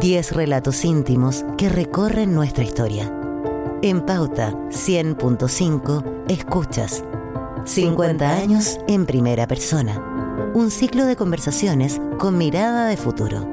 10 0.00 0.32
relatos 0.32 0.84
íntimos 0.84 1.44
que 1.56 1.68
recorren 1.68 2.32
nuestra 2.32 2.62
historia. 2.62 3.12
En 3.82 4.00
Pauta 4.00 4.52
100.5 4.70 6.24
escuchas 6.28 7.04
50 7.64 8.36
años 8.36 8.78
en 8.86 9.06
primera 9.06 9.48
persona. 9.48 10.00
Un 10.54 10.70
ciclo 10.70 11.04
de 11.04 11.16
conversaciones 11.16 12.00
con 12.16 12.38
mirada 12.38 12.86
de 12.86 12.96
futuro. 12.96 13.44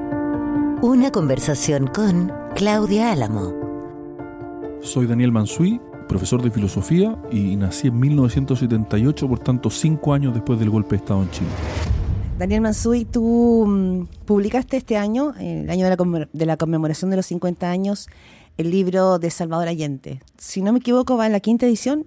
Una 0.82 1.10
conversación 1.10 1.88
con 1.88 2.32
Claudia 2.54 3.10
Álamo. 3.10 3.52
Soy 4.82 5.06
Daniel 5.06 5.32
Mansui, 5.32 5.80
profesor 6.06 6.42
de 6.42 6.52
filosofía 6.52 7.16
y 7.32 7.56
nací 7.56 7.88
en 7.88 7.98
1978, 7.98 9.28
por 9.28 9.40
tanto, 9.40 9.68
cinco 9.68 10.14
años 10.14 10.32
después 10.32 10.60
del 10.60 10.70
golpe 10.70 10.90
de 10.90 10.96
Estado 10.96 11.24
en 11.24 11.30
Chile. 11.32 11.50
Daniel 12.38 12.60
Mansui, 12.60 13.06
tú 13.06 13.64
mm, 13.66 14.08
publicaste 14.26 14.76
este 14.76 14.98
año, 14.98 15.32
el 15.40 15.70
año 15.70 15.86
de 15.86 16.46
la, 16.46 16.56
conmemoración 16.58 17.10
de 17.10 17.16
los 17.16 17.24
50 17.26 17.70
años, 17.70 18.08
el 18.58 18.70
libro 18.70 19.18
de 19.18 19.30
Salvador 19.30 19.68
Allende. 19.68 20.20
Si 20.36 20.60
no 20.60 20.74
me 20.74 20.80
equivoco, 20.80 21.16
va 21.16 21.24
en 21.24 21.32
la 21.32 21.40
quinta 21.40 21.64
edición. 21.64 22.06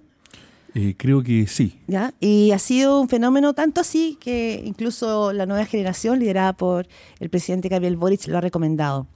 Eh, 0.74 0.94
creo 0.96 1.24
que 1.24 1.48
sí. 1.48 1.80
¿Ya? 1.88 2.14
Y 2.20 2.52
ha 2.52 2.60
sido 2.60 3.00
un 3.00 3.08
fenómeno 3.08 3.54
tanto 3.54 3.80
así 3.80 4.16
que 4.20 4.62
incluso 4.64 5.32
la 5.32 5.46
nueva 5.46 5.64
generación, 5.66 6.20
liderada 6.20 6.52
por 6.52 6.86
el 7.18 7.28
presidente 7.28 7.68
Gabriel 7.68 7.96
Boric, 7.96 8.28
lo 8.28 8.38
ha 8.38 8.40
recomendado. 8.40 9.08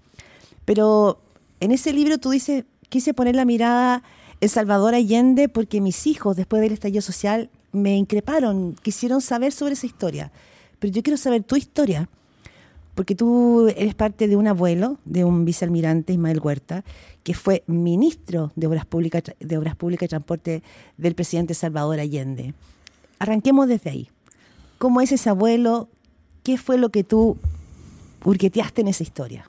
Pero 0.65 1.21
en 1.61 1.71
ese 1.71 1.93
libro 1.93 2.19
tú 2.19 2.31
dices, 2.31 2.65
quise 2.89 3.15
poner 3.15 3.37
la 3.37 3.45
mirada 3.45 4.03
en 4.41 4.49
Salvador 4.49 4.97
Allende 4.97 5.49
porque 5.49 5.81
mis 5.81 6.09
hijos, 6.09 6.35
después 6.35 6.61
del 6.61 6.73
estallido 6.73 7.03
social, 7.03 7.51
me 7.71 7.97
increparon, 7.97 8.75
quisieron 8.83 9.21
saber 9.21 9.53
sobre 9.53 9.75
esa 9.75 9.87
historia 9.87 10.33
pero 10.85 10.93
yo 10.93 11.03
quiero 11.03 11.17
saber 11.17 11.43
tu 11.45 11.57
historia, 11.57 12.11
porque 12.95 13.15
tú 13.15 13.69
eres 13.75 13.95
parte 13.95 14.29
de 14.29 14.37
un 14.37 14.47
abuelo, 14.47 14.99
de 15.07 15.25
un 15.25 15.47
vicealmirante, 15.47 16.13
Ismael 16.13 16.41
Huerta, 16.41 16.85
que 17.23 17.33
fue 17.33 17.65
ministro 17.67 18.53
de 18.55 18.67
Obras 18.67 18.85
Públicas, 18.85 19.23
de 19.41 19.57
Obras 19.57 19.77
Públicas 19.77 20.05
y 20.05 20.11
Transporte 20.11 20.63
del 20.99 21.15
presidente 21.15 21.55
Salvador 21.55 22.01
Allende. 22.01 22.53
Arranquemos 23.19 23.67
desde 23.67 23.89
ahí. 23.89 24.11
¿Cómo 24.77 25.01
es 25.01 25.11
ese 25.11 25.31
abuelo? 25.31 25.89
¿Qué 26.43 26.59
fue 26.59 26.77
lo 26.77 26.91
que 26.91 27.03
tú 27.03 27.39
urqueteaste 28.23 28.83
en 28.83 28.89
esa 28.89 29.05
historia? 29.05 29.49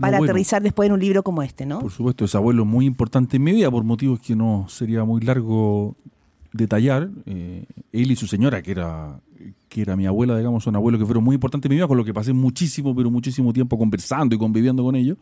Para 0.00 0.16
aterrizar 0.16 0.62
después 0.62 0.86
en 0.86 0.94
un 0.94 1.00
libro 1.00 1.22
como 1.22 1.42
este, 1.42 1.66
¿no? 1.66 1.80
Por 1.80 1.92
supuesto, 1.92 2.24
ese 2.24 2.38
abuelo 2.38 2.64
muy 2.64 2.86
importante 2.86 3.36
en 3.36 3.44
mi 3.44 3.52
vida, 3.52 3.70
por 3.70 3.84
motivos 3.84 4.20
que 4.20 4.34
no 4.34 4.64
sería 4.70 5.04
muy 5.04 5.20
largo 5.20 5.96
detallar. 6.54 7.10
Eh, 7.26 7.66
él 7.92 8.10
y 8.10 8.16
su 8.16 8.26
señora, 8.26 8.62
que 8.62 8.70
era 8.70 9.20
que 9.68 9.82
era 9.82 9.96
mi 9.96 10.06
abuela, 10.06 10.36
digamos, 10.36 10.64
son 10.64 10.76
abuelos 10.76 10.98
que 10.98 11.06
fueron 11.06 11.24
muy 11.24 11.34
importantes 11.34 11.68
en 11.68 11.70
mi 11.70 11.76
vida, 11.76 11.88
con 11.88 11.96
lo 11.96 12.04
que 12.04 12.14
pasé 12.14 12.32
muchísimo, 12.32 12.94
pero 12.94 13.10
muchísimo 13.10 13.52
tiempo 13.52 13.78
conversando 13.78 14.34
y 14.34 14.38
conviviendo 14.38 14.82
con 14.82 14.96
ellos. 14.96 15.18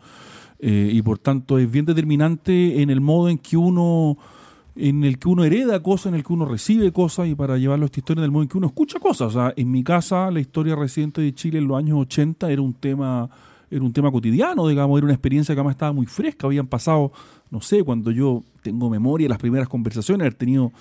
Eh, 0.59 0.91
y 0.93 1.01
por 1.03 1.19
tanto 1.19 1.59
es 1.59 1.71
bien 1.71 1.87
determinante 1.87 2.83
en 2.83 2.91
el 2.91 3.01
modo 3.01 3.31
en 3.31 3.39
que 3.39 3.57
uno 3.57 4.19
en 4.77 5.05
el 5.05 5.19
que 5.19 5.29
uno 5.29 5.45
hereda 5.45 5.83
cosas, 5.83 6.07
en 6.07 6.15
el 6.15 6.25
que 6.25 6.33
uno 6.33 6.45
recibe 6.45 6.93
cosas 6.93 7.29
y 7.29 7.35
para 7.35 7.59
llevarlo 7.59 7.85
a 7.85 7.87
esta 7.87 8.01
historia 8.01 8.21
en 8.21 8.25
el 8.27 8.31
modo 8.31 8.43
en 8.43 8.49
que 8.49 8.59
uno 8.59 8.69
escucha 8.69 8.99
cosas. 8.99 9.29
O 9.29 9.31
sea, 9.31 9.53
en 9.57 9.71
mi 9.71 9.83
casa 9.83 10.31
la 10.31 10.41
historia 10.41 10.77
reciente 10.77 11.21
de 11.21 11.35
Chile 11.35 11.59
en 11.59 11.69
los 11.69 11.79
años 11.79 11.99
80 11.99 12.51
era 12.51 12.63
un 12.63 12.75
tema 12.75 13.29
era 13.71 13.85
un 13.85 13.93
tema 13.93 14.11
cotidiano, 14.11 14.67
digamos, 14.67 14.99
era 14.99 15.05
una 15.05 15.15
experiencia 15.15 15.55
que 15.55 15.61
además 15.61 15.75
estaba 15.75 15.93
muy 15.93 16.07
fresca, 16.07 16.49
habían 16.49 16.67
pasado, 16.67 17.13
no 17.51 17.61
sé, 17.61 17.85
cuando 17.85 18.11
yo 18.11 18.43
tengo 18.63 18.91
memoria, 18.91 19.29
las 19.29 19.39
primeras 19.39 19.69
conversaciones, 19.69 20.23
haber 20.23 20.35
tenido 20.35 20.73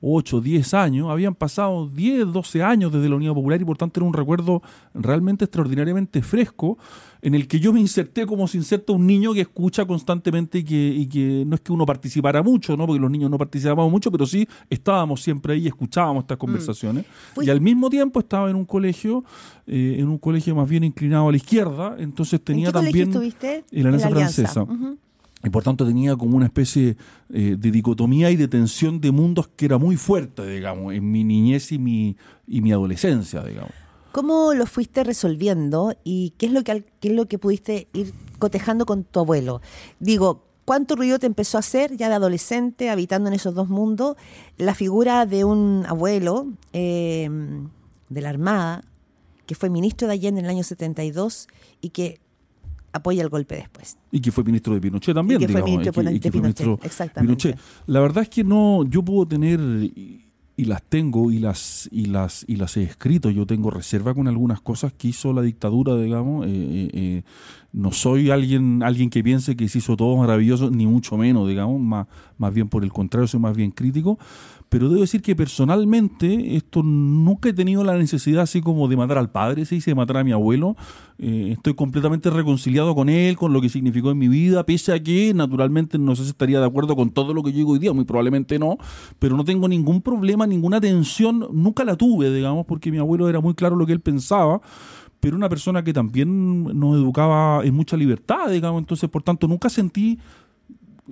8, 0.00 0.40
10 0.40 0.74
años, 0.74 1.10
habían 1.10 1.34
pasado 1.34 1.88
10, 1.88 2.32
12 2.32 2.62
años 2.62 2.92
desde 2.92 3.08
la 3.08 3.16
Unidad 3.16 3.34
Popular 3.34 3.60
y 3.60 3.64
por 3.64 3.76
tanto 3.76 4.00
era 4.00 4.06
un 4.06 4.14
recuerdo 4.14 4.62
realmente 4.94 5.44
extraordinariamente 5.44 6.22
fresco 6.22 6.78
en 7.20 7.34
el 7.34 7.48
que 7.48 7.58
yo 7.58 7.72
me 7.72 7.80
inserté 7.80 8.26
como 8.26 8.46
se 8.46 8.58
inserta 8.58 8.92
un 8.92 9.06
niño 9.06 9.34
que 9.34 9.40
escucha 9.40 9.84
constantemente 9.84 10.58
y 10.58 10.64
que, 10.64 10.88
y 10.88 11.06
que 11.06 11.44
no 11.44 11.56
es 11.56 11.60
que 11.60 11.72
uno 11.72 11.84
participara 11.84 12.42
mucho, 12.42 12.76
¿no? 12.76 12.86
porque 12.86 13.00
los 13.00 13.10
niños 13.10 13.30
no 13.30 13.38
participábamos 13.38 13.90
mucho, 13.90 14.12
pero 14.12 14.26
sí 14.26 14.46
estábamos 14.70 15.20
siempre 15.20 15.54
ahí 15.54 15.64
y 15.64 15.66
escuchábamos 15.66 16.22
estas 16.22 16.36
mm. 16.36 16.40
conversaciones. 16.40 17.04
Y 17.40 17.50
al 17.50 17.60
mismo 17.60 17.90
tiempo 17.90 18.20
estaba 18.20 18.50
en 18.50 18.56
un 18.56 18.64
colegio, 18.64 19.24
eh, 19.66 19.96
en 19.98 20.08
un 20.08 20.18
colegio 20.18 20.54
más 20.54 20.68
bien 20.68 20.84
inclinado 20.84 21.28
a 21.28 21.30
la 21.32 21.36
izquierda, 21.36 21.96
entonces 21.98 22.40
tenía 22.42 22.70
también... 22.70 23.12
En 23.12 23.82
la 23.82 23.88
Alianza 23.88 24.10
Francesa. 24.10 24.66
Y 25.44 25.50
por 25.50 25.62
tanto 25.62 25.86
tenía 25.86 26.16
como 26.16 26.36
una 26.36 26.46
especie 26.46 26.96
eh, 27.32 27.56
de 27.58 27.70
dicotomía 27.70 28.30
y 28.30 28.36
de 28.36 28.48
tensión 28.48 29.00
de 29.00 29.12
mundos 29.12 29.48
que 29.48 29.66
era 29.66 29.78
muy 29.78 29.96
fuerte, 29.96 30.46
digamos, 30.46 30.94
en 30.94 31.10
mi 31.10 31.22
niñez 31.22 31.70
y 31.70 31.78
mi, 31.78 32.16
y 32.46 32.60
mi 32.60 32.72
adolescencia, 32.72 33.42
digamos. 33.42 33.70
¿Cómo 34.10 34.52
lo 34.54 34.66
fuiste 34.66 35.04
resolviendo 35.04 35.94
y 36.02 36.30
qué 36.38 36.46
es 36.46 36.52
lo 36.52 36.64
que, 36.64 36.84
qué 36.98 37.08
es 37.08 37.14
lo 37.14 37.26
que 37.26 37.38
pudiste 37.38 37.88
ir 37.92 38.12
cotejando 38.38 38.84
con 38.84 39.04
tu 39.04 39.20
abuelo? 39.20 39.60
Digo, 40.00 40.44
¿cuánto 40.64 40.96
ruido 40.96 41.20
te 41.20 41.26
empezó 41.26 41.58
a 41.58 41.60
hacer 41.60 41.96
ya 41.96 42.08
de 42.08 42.16
adolescente, 42.16 42.90
habitando 42.90 43.28
en 43.28 43.34
esos 43.34 43.54
dos 43.54 43.68
mundos, 43.68 44.16
la 44.56 44.74
figura 44.74 45.24
de 45.24 45.44
un 45.44 45.84
abuelo 45.86 46.48
eh, 46.72 47.30
de 48.08 48.20
la 48.20 48.30
Armada, 48.30 48.82
que 49.46 49.54
fue 49.54 49.70
ministro 49.70 50.08
de 50.08 50.14
Allende 50.14 50.40
en 50.40 50.46
el 50.46 50.50
año 50.50 50.64
72 50.64 51.46
y 51.80 51.90
que 51.90 52.20
apoya 52.92 53.22
el 53.22 53.28
golpe 53.28 53.56
después. 53.56 53.98
Y 54.10 54.20
que 54.20 54.32
fue 54.32 54.44
ministro 54.44 54.74
de 54.74 54.80
Pinochet 54.80 55.14
también, 55.14 55.40
y 55.42 55.46
que 55.46 55.52
Fue 55.52 55.62
ministro 55.62 56.02
de 56.02 56.30
Pinochet, 56.30 56.84
exactamente. 56.84 57.54
La 57.86 58.00
verdad 58.00 58.22
es 58.22 58.28
que 58.28 58.44
no, 58.44 58.84
yo 58.84 59.02
puedo 59.02 59.26
tener 59.26 59.60
y 60.58 60.64
las 60.64 60.82
tengo 60.82 61.30
y 61.30 61.38
las 61.38 61.88
y 61.92 62.06
las 62.06 62.44
y 62.48 62.56
las 62.56 62.76
he 62.76 62.82
escrito. 62.82 63.30
Yo 63.30 63.46
tengo 63.46 63.70
reserva 63.70 64.12
con 64.12 64.26
algunas 64.26 64.60
cosas 64.60 64.92
que 64.92 65.06
hizo 65.06 65.32
la 65.32 65.40
dictadura, 65.40 65.96
digamos. 65.96 66.46
Eh, 66.46 66.50
eh, 66.50 66.90
eh, 66.92 67.22
no 67.72 67.92
soy 67.92 68.30
alguien 68.30 68.82
alguien 68.82 69.08
que 69.08 69.22
piense 69.22 69.54
que 69.54 69.68
se 69.68 69.78
hizo 69.78 69.96
todo 69.96 70.16
maravilloso, 70.16 70.68
ni 70.68 70.84
mucho 70.84 71.16
menos, 71.16 71.46
digamos. 71.46 71.80
Más 71.80 72.08
más 72.38 72.52
bien 72.52 72.68
por 72.68 72.82
el 72.82 72.92
contrario, 72.92 73.28
soy 73.28 73.38
más 73.38 73.56
bien 73.56 73.70
crítico 73.70 74.18
pero 74.68 74.88
debo 74.88 75.00
decir 75.00 75.22
que 75.22 75.34
personalmente 75.34 76.56
esto 76.56 76.82
nunca 76.82 77.48
he 77.48 77.52
tenido 77.52 77.84
la 77.84 77.96
necesidad 77.96 78.42
así 78.42 78.60
como 78.60 78.88
de 78.88 78.96
matar 78.96 79.18
al 79.18 79.30
padre, 79.30 79.64
se 79.64 79.76
dice, 79.76 79.92
de 79.92 79.94
matar 79.94 80.18
a 80.18 80.24
mi 80.24 80.32
abuelo. 80.32 80.76
Eh, 81.18 81.50
estoy 81.52 81.74
completamente 81.74 82.30
reconciliado 82.30 82.94
con 82.94 83.08
él, 83.08 83.36
con 83.36 83.52
lo 83.52 83.60
que 83.60 83.68
significó 83.68 84.10
en 84.10 84.18
mi 84.18 84.28
vida, 84.28 84.64
pese 84.64 84.92
a 84.92 85.02
que 85.02 85.32
naturalmente 85.34 85.98
no 85.98 86.14
sé 86.14 86.24
si 86.24 86.30
estaría 86.30 86.60
de 86.60 86.66
acuerdo 86.66 86.94
con 86.96 87.10
todo 87.10 87.34
lo 87.34 87.42
que 87.42 87.50
yo 87.50 87.58
digo 87.58 87.72
hoy 87.72 87.78
día, 87.78 87.92
muy 87.92 88.04
probablemente 88.04 88.58
no, 88.58 88.78
pero 89.18 89.36
no 89.36 89.44
tengo 89.44 89.68
ningún 89.68 90.02
problema, 90.02 90.46
ninguna 90.46 90.80
tensión, 90.80 91.48
nunca 91.52 91.84
la 91.84 91.96
tuve, 91.96 92.32
digamos, 92.32 92.66
porque 92.66 92.90
mi 92.90 92.98
abuelo 92.98 93.28
era 93.28 93.40
muy 93.40 93.54
claro 93.54 93.76
lo 93.76 93.86
que 93.86 93.92
él 93.92 94.00
pensaba 94.00 94.60
pero 95.20 95.36
una 95.36 95.48
persona 95.48 95.82
que 95.82 95.92
también 95.92 96.62
nos 96.78 96.96
educaba 96.96 97.64
en 97.64 97.74
mucha 97.74 97.96
libertad, 97.96 98.50
digamos, 98.50 98.80
entonces 98.80 99.10
por 99.10 99.22
tanto 99.22 99.48
nunca 99.48 99.68
sentí 99.68 100.18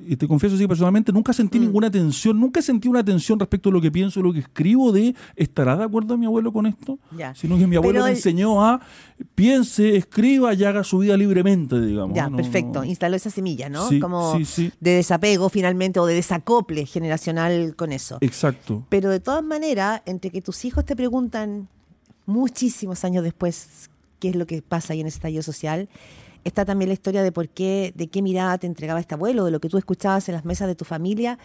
y 0.07 0.17
te 0.17 0.29
confieso 0.29 0.57
así 0.57 0.67
personalmente, 0.67 1.13
nunca 1.13 1.33
sentí 1.33 1.59
mm. 1.59 1.63
ninguna 1.63 1.91
tensión, 1.91 2.39
nunca 2.39 2.61
sentí 2.61 2.89
una 2.89 3.05
tensión 3.05 3.39
respecto 3.39 3.71
a 3.71 3.73
lo 3.73 3.81
que 3.81 3.91
pienso, 3.91 4.21
lo 4.21 4.33
que 4.33 4.41
escribo, 4.41 4.93
de 4.93 5.15
¿estará 5.35 5.77
de 5.77 5.85
acuerdo 5.85 6.17
mi 6.19 6.27
abuelo 6.27 6.53
con 6.53 6.67
esto? 6.67 6.99
Sino 7.35 7.57
que 7.57 7.67
mi 7.67 7.77
abuelo 7.77 8.05
me 8.05 8.11
enseñó 8.11 8.65
a 8.65 8.81
piense, 9.35 9.97
escriba 9.97 10.55
y 10.55 10.65
haga 10.65 10.85
su 10.85 10.99
vida 10.99 11.17
libremente, 11.17 11.81
digamos. 11.81 12.15
Ya, 12.15 12.29
perfecto, 12.29 12.85
instaló 12.85 13.17
esa 13.17 13.31
semilla, 13.31 13.69
¿no? 13.69 13.89
Como 14.01 14.39
de 14.39 14.91
desapego 14.91 15.49
finalmente 15.49 16.01
o 16.01 16.07
de 16.07 16.15
desacople 16.15 16.87
generacional 16.87 17.75
con 17.77 17.93
eso. 17.93 18.19
Exacto. 18.21 18.85
Pero 18.89 19.11
de 19.11 19.21
todas 19.21 19.43
maneras, 19.43 20.03
entre 20.07 20.31
que 20.31 20.43
tus 20.43 20.65
hijos 20.65 20.85
te 20.85 20.95
preguntan 20.97 21.69
muchísimos 22.27 23.05
años 23.05 23.25
después 23.25 23.89
qué 24.19 24.31
es 24.31 24.37
lo 24.37 24.47
que 24.47 24.63
pasa 24.63 24.93
ahí 24.93 25.01
en 25.01 25.07
ese 25.07 25.17
estallido 25.17 25.43
social, 25.43 25.89
está 26.47 26.65
también 26.65 26.89
la 26.89 26.95
historia 26.95 27.23
de 27.23 27.33
por 27.33 27.49
qué, 27.49 27.93
de 27.97 28.07
qué 28.07 28.23
mirada 28.23 28.57
te 28.57 28.69
entregaba 28.69 29.01
este 29.01 29.15
abuelo, 29.15 29.45
de 29.45 29.51
lo 29.51 29.61
que 29.61 29.69
tú 29.69 29.79
escuchabas 29.79 30.29
en 30.29 30.35
las 30.37 30.45
mesas 30.45 30.69
de 30.69 30.77
tu 30.77 30.85
familia, 30.85 31.39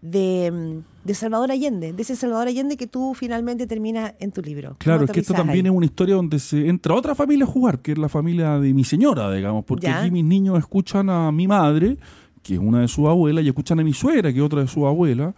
de, 0.00 0.82
Salvador 1.12 1.52
Allende, 1.52 1.92
de 1.92 2.02
ese 2.02 2.16
Salvador 2.16 2.48
Allende 2.48 2.76
que 2.76 2.88
tú 2.88 3.14
finalmente 3.14 3.66
terminas 3.68 4.14
en 4.18 4.32
tu 4.32 4.42
libro. 4.42 4.76
Claro, 4.78 5.04
es 5.04 5.10
que 5.12 5.20
esto 5.20 5.32
también 5.32 5.66
es 5.66 5.72
una 5.72 5.86
historia 5.86 6.16
donde 6.16 6.40
se 6.40 6.68
entra 6.68 6.94
otra 6.94 7.14
familia 7.14 7.44
a 7.44 7.48
jugar, 7.48 7.80
que 7.80 7.92
es 7.92 7.98
la 7.98 8.08
familia 8.08 8.58
de 8.58 8.74
mi 8.74 8.82
señora, 8.82 9.32
digamos, 9.32 9.64
porque 9.64 9.88
aquí 9.88 10.10
mis 10.10 10.24
niños 10.24 10.58
escuchan 10.58 11.08
a 11.08 11.30
mi 11.30 11.46
madre, 11.46 11.96
que 12.42 12.54
es 12.54 12.60
una 12.60 12.80
de 12.80 12.88
sus 12.88 13.06
abuelas, 13.06 13.44
y 13.44 13.48
escuchan 13.48 13.78
a 13.78 13.84
mi 13.84 13.92
suegra, 13.92 14.32
que 14.32 14.38
es 14.38 14.44
otra 14.44 14.60
de 14.60 14.68
sus 14.68 14.84
abuelas. 14.84 15.34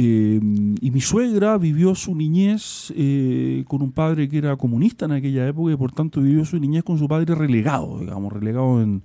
Eh, 0.00 0.38
y 0.80 0.92
mi 0.92 1.00
suegra 1.00 1.58
vivió 1.58 1.92
su 1.96 2.14
niñez 2.14 2.92
eh, 2.94 3.64
con 3.66 3.82
un 3.82 3.90
padre 3.90 4.28
que 4.28 4.38
era 4.38 4.54
comunista 4.54 5.06
en 5.06 5.10
aquella 5.10 5.48
época 5.48 5.72
y 5.72 5.76
por 5.76 5.90
tanto 5.90 6.20
vivió 6.20 6.44
su 6.44 6.56
niñez 6.60 6.84
con 6.84 6.98
su 6.98 7.08
padre 7.08 7.34
relegado, 7.34 7.98
digamos, 7.98 8.32
relegado 8.32 8.80
en, 8.80 9.02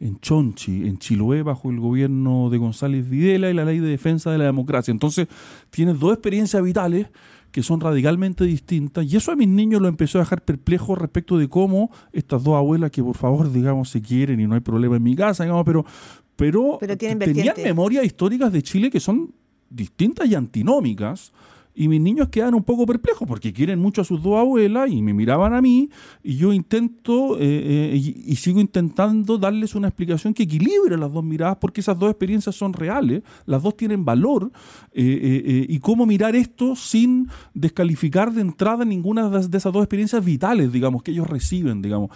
en 0.00 0.20
Chonchi, 0.20 0.86
en 0.86 0.98
Chiloé, 0.98 1.42
bajo 1.42 1.70
el 1.70 1.80
gobierno 1.80 2.50
de 2.50 2.58
González 2.58 3.08
Videla 3.08 3.48
y 3.48 3.54
la 3.54 3.64
ley 3.64 3.78
de 3.78 3.88
defensa 3.88 4.32
de 4.32 4.36
la 4.36 4.44
democracia. 4.44 4.92
Entonces, 4.92 5.28
tiene 5.70 5.94
dos 5.94 6.12
experiencias 6.12 6.62
vitales 6.62 7.06
que 7.50 7.62
son 7.62 7.80
radicalmente 7.80 8.44
distintas 8.44 9.10
y 9.10 9.16
eso 9.16 9.32
a 9.32 9.36
mis 9.36 9.48
niños 9.48 9.80
lo 9.80 9.88
empezó 9.88 10.18
a 10.18 10.22
dejar 10.22 10.42
perplejo 10.42 10.94
respecto 10.94 11.38
de 11.38 11.48
cómo 11.48 11.90
estas 12.12 12.44
dos 12.44 12.56
abuelas 12.56 12.90
que 12.90 13.02
por 13.02 13.16
favor 13.16 13.50
digamos 13.50 13.88
se 13.88 14.02
quieren 14.02 14.40
y 14.40 14.46
no 14.46 14.56
hay 14.56 14.60
problema 14.60 14.96
en 14.96 15.04
mi 15.04 15.14
casa 15.14 15.44
digamos 15.44 15.64
pero 15.64 15.86
pero, 16.34 16.78
pero 16.80 16.98
tenían 16.98 17.54
memorias 17.62 18.04
históricas 18.04 18.52
de 18.52 18.60
Chile 18.60 18.90
que 18.90 18.98
son 18.98 19.30
distintas 19.70 20.28
y 20.28 20.34
antinómicas. 20.34 21.32
Y 21.74 21.88
mis 21.88 22.00
niños 22.00 22.28
quedan 22.28 22.54
un 22.54 22.62
poco 22.62 22.86
perplejos 22.86 23.26
porque 23.26 23.52
quieren 23.52 23.80
mucho 23.80 24.02
a 24.02 24.04
sus 24.04 24.22
dos 24.22 24.38
abuelas 24.38 24.90
y 24.90 25.02
me 25.02 25.12
miraban 25.12 25.54
a 25.54 25.60
mí 25.60 25.90
y 26.22 26.36
yo 26.36 26.52
intento 26.52 27.36
eh, 27.38 27.92
eh, 27.92 27.96
y, 27.96 28.36
sigo 28.36 28.60
intentando 28.60 29.38
darles 29.38 29.74
una 29.74 29.88
explicación 29.88 30.34
que 30.34 30.42
equilibre 30.42 30.96
las 30.98 31.12
dos 31.12 31.24
miradas 31.24 31.56
porque 31.60 31.80
esas 31.80 31.98
dos 31.98 32.10
experiencias 32.10 32.54
son 32.54 32.72
reales, 32.72 33.22
las 33.46 33.62
dos 33.62 33.76
tienen 33.76 34.04
valor 34.04 34.52
eh, 34.92 35.66
y 35.68 35.78
cómo 35.78 36.06
mirar 36.06 36.36
esto 36.36 36.76
sin 36.76 37.28
descalificar 37.54 38.32
de 38.32 38.42
entrada 38.42 38.84
ninguna 38.84 39.28
de 39.28 39.56
esas 39.56 39.72
dos 39.72 39.82
experiencias 39.82 40.24
vitales, 40.24 40.70
digamos, 40.72 41.02
que 41.02 41.10
ellos 41.10 41.26
reciben, 41.26 41.80
digamos. 41.82 42.10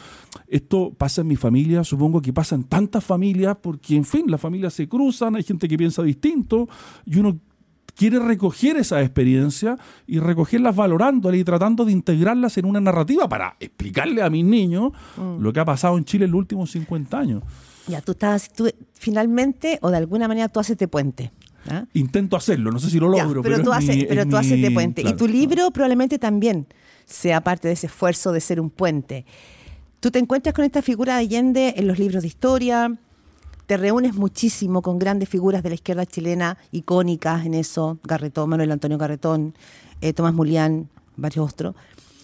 Esto 0.47 0.93
pasa 0.97 1.23
en 1.23 1.29
mi 1.29 1.37
familia, 1.37 1.85
supongo 1.85 2.21
que 2.21 2.33
pasa 2.33 2.55
en 2.55 2.65
tantas 2.65 3.05
familias 3.05 3.57
porque, 3.61 3.97
en 3.97 4.05
fin, 4.05 4.25
las 4.31 4.41
familias 4.41 4.75
se 4.75 4.89
cruzan, 4.89 5.37
hay 5.37 5.43
gente 5.43 5.69
que 5.69 5.77
piensa 5.77 6.03
distinto 6.03 6.69
y 7.07 7.19
uno 7.19 7.39
quiere 7.99 8.21
recoger 8.21 8.77
esa 8.77 9.03
experiencia 9.03 9.77
y 10.07 10.21
recogerlas 10.21 10.77
valorándolas 10.77 11.41
y 11.41 11.43
tratando 11.43 11.85
de 11.85 11.91
integrarlas 11.91 12.57
en 12.57 12.65
una 12.65 12.81
narrativa 12.81 13.29
para 13.29 13.57
explicarle 13.59 14.23
a 14.23 14.31
mis 14.31 14.45
niños 14.45 14.93
mm. 15.17 15.43
lo 15.43 15.53
que 15.53 15.59
ha 15.59 15.65
pasado 15.65 15.99
en 15.99 16.05
Chile 16.05 16.27
en 16.27 16.31
los 16.31 16.39
últimos 16.39 16.71
50 16.71 17.19
años. 17.19 17.43
Ya, 17.89 18.01
tú 18.01 18.13
estás, 18.13 18.53
tú 18.53 18.71
finalmente 18.95 19.81
o 19.83 19.91
de 19.91 19.97
alguna 19.97 20.29
manera 20.29 20.49
tú 20.49 20.61
haces 20.61 20.73
este 20.73 20.87
puente. 20.87 21.33
¿ah? 21.69 21.87
Intento 21.93 22.37
hacerlo, 22.37 22.71
no 22.71 22.79
sé 22.79 22.89
si 22.89 23.01
lo 23.01 23.09
logro. 23.09 23.43
pero, 23.43 23.61
tú, 23.65 23.73
haces, 23.73 24.05
pero 24.09 24.27
tú 24.27 24.37
haces 24.37 24.71
puente. 24.71 25.03
y 25.03 25.13
tu 25.15 25.27
libro 25.27 25.69
probablemente 25.73 26.21
también 26.21 26.69
sea 27.05 27.41
parte 27.41 27.67
de 27.67 27.75
ese 27.75 27.89
esfuerzo 27.89 28.31
de 28.31 28.41
ser 28.41 28.61
un 28.61 28.71
puente. 28.71 29.27
Tú 29.99 30.13
te 30.13 30.21
encuentras 30.21 30.55
con 30.55 30.65
esta 30.65 30.83
figura 30.83 31.15
de 31.15 31.23
Allende 31.23 31.75
en 31.77 31.89
los 31.89 31.99
libros 31.99 32.23
de 32.23 32.29
historia, 32.29 32.97
te 33.69 33.77
reúnes 33.77 34.15
muchísimo 34.15 34.81
con 34.81 34.99
grandes 34.99 35.29
figuras 35.29 35.63
de 35.63 35.69
la 35.69 35.75
izquierda 35.75 36.07
chilena, 36.07 36.57
icónicas 36.73 37.45
en 37.45 37.53
eso, 37.53 37.99
Garretón, 38.03 38.49
Manuel 38.49 38.73
Antonio 38.73 38.97
Garretón, 38.97 39.55
eh, 40.01 40.15
Tomás 40.15 40.33
Mulián, 40.33 40.89
varios 41.19 41.53
otros. 41.53 41.75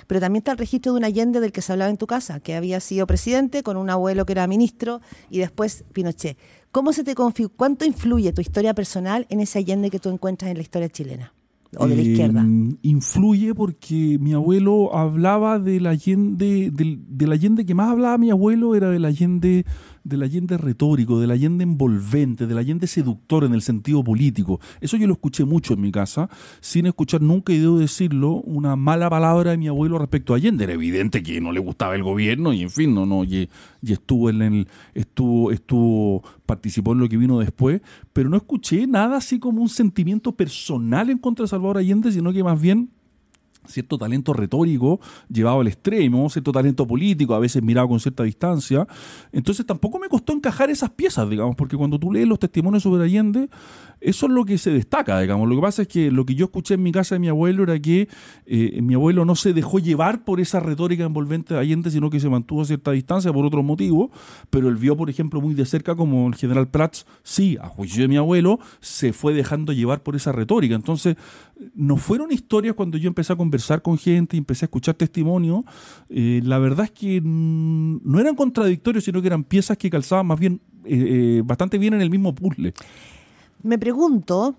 Pero 0.06 0.22
también 0.22 0.40
está 0.40 0.52
el 0.52 0.58
registro 0.58 0.92
de 0.92 1.00
un 1.00 1.04
Allende 1.04 1.40
del 1.40 1.52
que 1.52 1.60
se 1.60 1.72
hablaba 1.72 1.90
en 1.90 1.98
tu 1.98 2.06
casa, 2.06 2.40
que 2.40 2.54
había 2.54 2.80
sido 2.80 3.06
presidente 3.06 3.62
con 3.62 3.76
un 3.76 3.90
abuelo 3.90 4.24
que 4.24 4.32
era 4.32 4.46
ministro 4.46 5.02
y 5.28 5.40
después 5.40 5.84
Pinochet. 5.92 6.38
¿Cómo 6.72 6.94
se 6.94 7.04
te 7.04 7.14
¿Cuánto 7.14 7.84
influye 7.84 8.32
tu 8.32 8.40
historia 8.40 8.72
personal 8.72 9.26
en 9.28 9.40
ese 9.40 9.58
Allende 9.58 9.90
que 9.90 9.98
tú 9.98 10.08
encuentras 10.08 10.50
en 10.50 10.56
la 10.56 10.62
historia 10.62 10.88
chilena? 10.88 11.34
o 11.76 11.86
de 11.86 11.96
la 11.96 12.02
izquierda? 12.02 12.40
Em, 12.40 12.78
influye 12.82 13.54
porque 13.54 14.16
mi 14.18 14.32
abuelo 14.32 14.96
hablaba 14.96 15.58
del 15.58 15.86
Allende, 15.86 16.70
del, 16.72 17.00
del 17.06 17.32
Allende 17.32 17.66
que 17.66 17.74
más 17.74 17.90
hablaba 17.90 18.16
mi 18.16 18.30
abuelo 18.30 18.74
era 18.74 18.88
del 18.90 19.04
Allende 19.04 19.66
del 20.04 20.22
Allende 20.22 20.58
retórico, 20.58 21.18
del 21.18 21.30
Allende 21.30 21.64
envolvente, 21.64 22.46
del 22.46 22.58
Allende 22.58 22.86
seductor 22.86 23.44
en 23.44 23.54
el 23.54 23.62
sentido 23.62 24.04
político. 24.04 24.60
Eso 24.80 24.96
yo 24.96 25.06
lo 25.06 25.14
escuché 25.14 25.44
mucho 25.44 25.74
en 25.74 25.80
mi 25.80 25.90
casa, 25.90 26.28
sin 26.60 26.86
escuchar 26.86 27.22
nunca, 27.22 27.52
y 27.52 27.58
debo 27.58 27.78
decirlo, 27.78 28.34
una 28.42 28.76
mala 28.76 29.08
palabra 29.08 29.52
de 29.52 29.56
mi 29.56 29.66
abuelo 29.66 29.98
respecto 29.98 30.34
a 30.34 30.36
Allende. 30.36 30.64
Era 30.64 30.74
evidente 30.74 31.22
que 31.22 31.40
no 31.40 31.52
le 31.52 31.60
gustaba 31.60 31.94
el 31.94 32.02
gobierno 32.02 32.52
y 32.52 32.62
en 32.62 32.70
fin, 32.70 32.94
no, 32.94 33.06
no, 33.06 33.24
y, 33.24 33.48
estuvo 33.82 34.30
en 34.30 34.42
el, 34.42 34.68
estuvo, 34.92 35.50
estuvo, 35.50 36.22
participó 36.46 36.92
en 36.92 36.98
lo 36.98 37.08
que 37.08 37.16
vino 37.16 37.38
después, 37.38 37.80
pero 38.12 38.28
no 38.28 38.36
escuché 38.36 38.86
nada 38.86 39.16
así 39.16 39.38
como 39.38 39.62
un 39.62 39.68
sentimiento 39.68 40.32
personal 40.32 41.10
en 41.10 41.18
contra 41.18 41.44
de 41.44 41.48
Salvador 41.48 41.78
Allende, 41.78 42.12
sino 42.12 42.32
que 42.32 42.44
más 42.44 42.60
bien 42.60 42.90
cierto 43.66 43.98
talento 43.98 44.32
retórico 44.32 45.00
llevado 45.28 45.60
al 45.60 45.68
extremo, 45.68 46.28
cierto 46.30 46.52
talento 46.52 46.86
político, 46.86 47.34
a 47.34 47.38
veces 47.38 47.62
mirado 47.62 47.88
con 47.88 48.00
cierta 48.00 48.22
distancia. 48.22 48.86
Entonces 49.32 49.66
tampoco 49.66 49.98
me 49.98 50.08
costó 50.08 50.32
encajar 50.32 50.70
esas 50.70 50.90
piezas, 50.90 51.28
digamos, 51.28 51.56
porque 51.56 51.76
cuando 51.76 51.98
tú 51.98 52.12
lees 52.12 52.28
los 52.28 52.38
testimonios 52.38 52.82
sobre 52.82 53.04
Allende, 53.04 53.48
eso 54.04 54.26
es 54.26 54.32
lo 54.32 54.44
que 54.44 54.58
se 54.58 54.70
destaca, 54.70 55.18
digamos. 55.20 55.48
Lo 55.48 55.56
que 55.56 55.62
pasa 55.62 55.82
es 55.82 55.88
que 55.88 56.10
lo 56.10 56.26
que 56.26 56.34
yo 56.34 56.46
escuché 56.46 56.74
en 56.74 56.82
mi 56.82 56.92
casa 56.92 57.14
de 57.14 57.20
mi 57.20 57.28
abuelo 57.28 57.62
era 57.62 57.78
que 57.80 58.08
eh, 58.44 58.82
mi 58.82 58.94
abuelo 58.94 59.24
no 59.24 59.34
se 59.34 59.54
dejó 59.54 59.78
llevar 59.78 60.24
por 60.24 60.40
esa 60.40 60.60
retórica 60.60 61.04
envolvente 61.04 61.54
de 61.54 61.60
Allende, 61.60 61.90
sino 61.90 62.10
que 62.10 62.20
se 62.20 62.28
mantuvo 62.28 62.62
a 62.62 62.64
cierta 62.66 62.90
distancia 62.90 63.32
por 63.32 63.46
otros 63.46 63.64
motivos, 63.64 64.10
pero 64.50 64.68
él 64.68 64.76
vio, 64.76 64.94
por 64.96 65.08
ejemplo, 65.08 65.40
muy 65.40 65.54
de 65.54 65.64
cerca 65.64 65.94
como 65.94 66.28
el 66.28 66.34
general 66.34 66.68
Prats, 66.68 67.06
sí, 67.22 67.56
a 67.60 67.68
juicio 67.68 68.02
de 68.02 68.08
mi 68.08 68.18
abuelo, 68.18 68.58
se 68.80 69.14
fue 69.14 69.32
dejando 69.32 69.72
llevar 69.72 70.02
por 70.02 70.16
esa 70.16 70.32
retórica. 70.32 70.74
Entonces, 70.74 71.16
no 71.74 71.96
fueron 71.96 72.30
historias 72.30 72.74
cuando 72.74 72.98
yo 72.98 73.08
empecé 73.08 73.32
a 73.32 73.36
conversar 73.36 73.53
con 73.82 73.98
gente 73.98 74.36
y 74.36 74.38
empecé 74.38 74.64
a 74.64 74.66
escuchar 74.66 74.94
testimonios, 74.94 75.64
eh, 76.08 76.40
la 76.44 76.58
verdad 76.58 76.86
es 76.86 76.90
que 76.90 77.20
no 77.22 78.20
eran 78.20 78.34
contradictorios, 78.34 79.04
sino 79.04 79.20
que 79.20 79.28
eran 79.28 79.44
piezas 79.44 79.76
que 79.76 79.90
calzaban 79.90 80.26
más 80.26 80.38
bien, 80.38 80.60
eh, 80.84 81.42
bastante 81.44 81.78
bien 81.78 81.94
en 81.94 82.00
el 82.00 82.10
mismo 82.10 82.34
puzzle. 82.34 82.74
Me 83.62 83.78
pregunto 83.78 84.56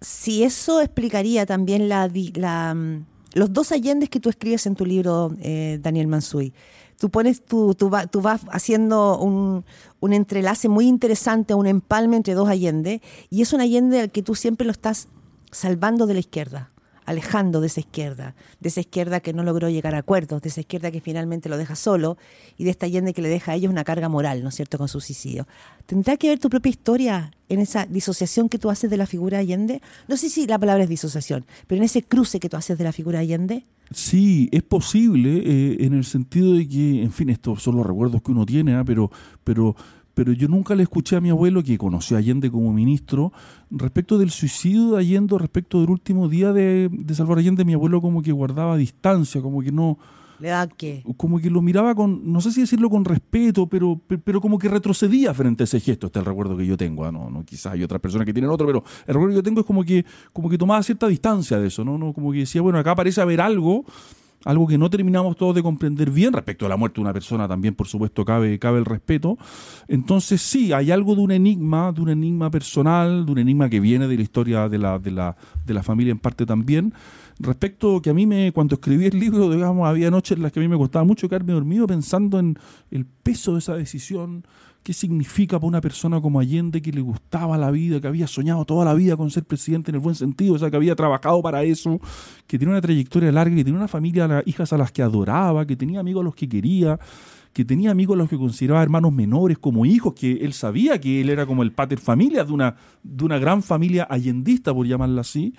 si 0.00 0.42
eso 0.42 0.80
explicaría 0.80 1.46
también 1.46 1.88
la, 1.88 2.08
mm, 2.08 3.04
los 3.34 3.52
dos 3.52 3.72
Allendes 3.72 4.08
que 4.08 4.20
tú 4.20 4.28
escribes 4.28 4.66
en 4.66 4.74
tu 4.74 4.84
libro, 4.84 5.34
eh, 5.40 5.78
Daniel 5.82 6.06
Mansui. 6.06 6.52
Tú 6.98 7.10
pones, 7.10 7.44
tú, 7.44 7.76
tú, 7.76 7.90
vas 7.90 8.40
haciendo 8.50 9.18
un, 9.20 9.64
un, 10.00 10.12
entrelace 10.12 10.68
muy 10.68 10.88
interesante, 10.88 11.54
un 11.54 11.68
empalme 11.68 12.16
entre 12.16 12.34
dos 12.34 12.48
Allende, 12.48 13.00
y 13.30 13.42
es 13.42 13.52
un 13.52 13.60
Allende 13.60 14.00
al 14.00 14.10
que 14.10 14.22
tú 14.24 14.34
siempre 14.34 14.64
lo 14.64 14.72
estás 14.72 15.08
salvando 15.52 16.06
de 16.06 16.14
la 16.14 16.20
izquierda 16.20 16.72
alejando 17.08 17.60
de 17.62 17.68
esa 17.68 17.80
izquierda, 17.80 18.34
de 18.60 18.68
esa 18.68 18.80
izquierda 18.80 19.20
que 19.20 19.32
no 19.32 19.42
logró 19.42 19.70
llegar 19.70 19.94
a 19.94 19.98
acuerdos, 19.98 20.42
de 20.42 20.50
esa 20.50 20.60
izquierda 20.60 20.90
que 20.90 21.00
finalmente 21.00 21.48
lo 21.48 21.56
deja 21.56 21.74
solo 21.74 22.18
y 22.58 22.64
de 22.64 22.70
esta 22.70 22.84
Allende 22.84 23.14
que 23.14 23.22
le 23.22 23.30
deja 23.30 23.52
a 23.52 23.54
ellos 23.54 23.70
una 23.70 23.82
carga 23.82 24.08
moral, 24.08 24.42
¿no 24.42 24.50
es 24.50 24.54
cierto?, 24.54 24.76
con 24.76 24.88
su 24.88 25.00
suicidio. 25.00 25.48
¿Tendrá 25.86 26.18
que 26.18 26.28
ver 26.28 26.38
tu 26.38 26.50
propia 26.50 26.70
historia 26.70 27.30
en 27.48 27.60
esa 27.60 27.86
disociación 27.86 28.50
que 28.50 28.58
tú 28.58 28.68
haces 28.68 28.90
de 28.90 28.98
la 28.98 29.06
figura 29.06 29.38
de 29.38 29.44
Allende? 29.44 29.82
No 30.06 30.18
sé 30.18 30.28
si 30.28 30.46
la 30.46 30.58
palabra 30.58 30.84
es 30.84 30.90
disociación, 30.90 31.46
pero 31.66 31.78
en 31.78 31.84
ese 31.84 32.02
cruce 32.02 32.40
que 32.40 32.50
tú 32.50 32.56
haces 32.58 32.76
de 32.76 32.84
la 32.84 32.92
figura 32.92 33.20
de 33.20 33.24
Allende. 33.24 33.64
Sí, 33.90 34.50
es 34.52 34.62
posible 34.62 35.38
eh, 35.38 35.76
en 35.80 35.94
el 35.94 36.04
sentido 36.04 36.52
de 36.52 36.68
que, 36.68 37.02
en 37.02 37.10
fin, 37.10 37.30
estos 37.30 37.62
son 37.62 37.76
los 37.76 37.86
recuerdos 37.86 38.20
que 38.20 38.32
uno 38.32 38.44
tiene, 38.44 38.74
¿ah? 38.74 38.84
pero, 38.84 39.10
pero 39.44 39.74
pero 40.18 40.32
yo 40.32 40.48
nunca 40.48 40.74
le 40.74 40.82
escuché 40.82 41.14
a 41.14 41.20
mi 41.20 41.30
abuelo, 41.30 41.62
que 41.62 41.78
conoció 41.78 42.16
a 42.16 42.18
Allende 42.18 42.50
como 42.50 42.72
ministro, 42.72 43.32
respecto 43.70 44.18
del 44.18 44.30
suicidio 44.30 44.90
de 44.90 44.98
Allende, 44.98 45.38
respecto 45.38 45.80
del 45.80 45.90
último 45.90 46.28
día 46.28 46.52
de, 46.52 46.88
de 46.90 47.14
Salvador 47.14 47.38
Allende, 47.38 47.64
mi 47.64 47.74
abuelo 47.74 48.00
como 48.00 48.20
que 48.20 48.32
guardaba 48.32 48.76
distancia, 48.76 49.40
como 49.40 49.62
que 49.62 49.70
no... 49.70 49.96
¿Le 50.40 50.48
da 50.48 50.66
qué? 50.66 51.04
Como 51.16 51.38
que 51.38 51.50
lo 51.50 51.62
miraba 51.62 51.94
con, 51.94 52.32
no 52.32 52.40
sé 52.40 52.50
si 52.50 52.62
decirlo 52.62 52.90
con 52.90 53.04
respeto, 53.04 53.68
pero, 53.68 54.00
pero 54.24 54.40
como 54.40 54.58
que 54.58 54.66
retrocedía 54.66 55.32
frente 55.34 55.62
a 55.62 55.66
ese 55.66 55.78
gesto. 55.78 56.08
Este 56.08 56.18
es 56.18 56.24
el 56.24 56.26
recuerdo 56.26 56.56
que 56.56 56.66
yo 56.66 56.76
tengo. 56.76 57.04
¿ah? 57.04 57.12
No, 57.12 57.30
no, 57.30 57.44
quizás 57.44 57.74
hay 57.74 57.84
otras 57.84 58.00
personas 58.00 58.26
que 58.26 58.32
tienen 58.32 58.50
otro, 58.50 58.66
pero 58.66 58.82
el 59.06 59.14
recuerdo 59.14 59.28
que 59.28 59.36
yo 59.36 59.42
tengo 59.44 59.60
es 59.60 59.66
como 59.66 59.84
que, 59.84 60.04
como 60.32 60.48
que 60.48 60.58
tomaba 60.58 60.82
cierta 60.82 61.06
distancia 61.06 61.60
de 61.60 61.68
eso, 61.68 61.84
¿no? 61.84 61.96
no 61.96 62.12
como 62.12 62.32
que 62.32 62.38
decía, 62.38 62.60
bueno, 62.60 62.80
acá 62.80 62.96
parece 62.96 63.20
haber 63.20 63.40
algo 63.40 63.84
algo 64.44 64.66
que 64.66 64.78
no 64.78 64.88
terminamos 64.88 65.36
todos 65.36 65.54
de 65.54 65.62
comprender 65.62 66.10
bien 66.10 66.32
respecto 66.32 66.66
a 66.66 66.68
la 66.68 66.76
muerte 66.76 66.96
de 66.96 67.02
una 67.02 67.12
persona 67.12 67.48
también 67.48 67.74
por 67.74 67.88
supuesto 67.88 68.24
cabe 68.24 68.58
cabe 68.58 68.78
el 68.78 68.84
respeto. 68.84 69.36
Entonces 69.88 70.40
sí 70.40 70.72
hay 70.72 70.90
algo 70.90 71.14
de 71.14 71.22
un 71.22 71.32
enigma 71.32 71.92
de 71.92 72.00
un 72.00 72.10
enigma 72.10 72.50
personal 72.50 73.26
de 73.26 73.32
un 73.32 73.38
enigma 73.38 73.68
que 73.68 73.80
viene 73.80 74.06
de 74.06 74.16
la 74.16 74.22
historia 74.22 74.68
de 74.68 74.78
la 74.78 74.98
de 74.98 75.10
la, 75.10 75.36
de 75.66 75.74
la 75.74 75.82
familia 75.82 76.12
en 76.12 76.18
parte 76.18 76.46
también. 76.46 76.92
Respecto 77.40 78.02
que 78.02 78.10
a 78.10 78.14
mí 78.14 78.26
me 78.26 78.52
cuando 78.52 78.76
escribí 78.76 79.06
el 79.06 79.18
libro 79.18 79.50
digamos 79.50 79.88
había 79.88 80.10
noches 80.10 80.36
en 80.36 80.42
las 80.42 80.52
que 80.52 80.60
a 80.60 80.62
mí 80.62 80.68
me 80.68 80.76
costaba 80.76 81.04
mucho 81.04 81.28
quedarme 81.28 81.52
dormido 81.52 81.86
pensando 81.86 82.38
en 82.38 82.58
el 82.90 83.06
peso 83.06 83.54
de 83.54 83.58
esa 83.58 83.74
decisión 83.74 84.44
qué 84.88 84.94
significa 84.94 85.58
para 85.58 85.68
una 85.68 85.80
persona 85.82 86.18
como 86.18 86.40
Allende 86.40 86.80
que 86.80 86.90
le 86.90 87.02
gustaba 87.02 87.58
la 87.58 87.70
vida, 87.70 88.00
que 88.00 88.06
había 88.06 88.26
soñado 88.26 88.64
toda 88.64 88.86
la 88.86 88.94
vida 88.94 89.18
con 89.18 89.30
ser 89.30 89.44
presidente 89.44 89.90
en 89.90 89.96
el 89.96 90.00
buen 90.00 90.14
sentido, 90.14 90.54
o 90.54 90.58
sea, 90.58 90.70
que 90.70 90.76
había 90.76 90.96
trabajado 90.96 91.42
para 91.42 91.62
eso, 91.62 92.00
que 92.46 92.56
tiene 92.56 92.72
una 92.72 92.80
trayectoria 92.80 93.30
larga, 93.30 93.54
que 93.54 93.64
tiene 93.64 93.78
una 93.78 93.86
familia, 93.86 94.42
hijas 94.46 94.72
a 94.72 94.78
las 94.78 94.90
que 94.90 95.02
adoraba, 95.02 95.66
que 95.66 95.76
tenía 95.76 96.00
amigos 96.00 96.22
a 96.22 96.24
los 96.24 96.34
que 96.34 96.48
quería, 96.48 96.98
que 97.52 97.66
tenía 97.66 97.90
amigos 97.90 98.14
a 98.14 98.16
los 98.20 98.30
que 98.30 98.38
consideraba 98.38 98.82
hermanos 98.82 99.12
menores 99.12 99.58
como 99.58 99.84
hijos, 99.84 100.14
que 100.14 100.32
él 100.32 100.54
sabía 100.54 100.98
que 100.98 101.20
él 101.20 101.28
era 101.28 101.44
como 101.44 101.62
el 101.62 101.72
pater 101.72 102.00
familia 102.00 102.42
de 102.42 102.52
una, 102.54 102.74
de 103.02 103.24
una 103.26 103.38
gran 103.38 103.62
familia 103.62 104.06
allendista, 104.08 104.72
por 104.72 104.86
llamarla 104.86 105.20
así. 105.20 105.52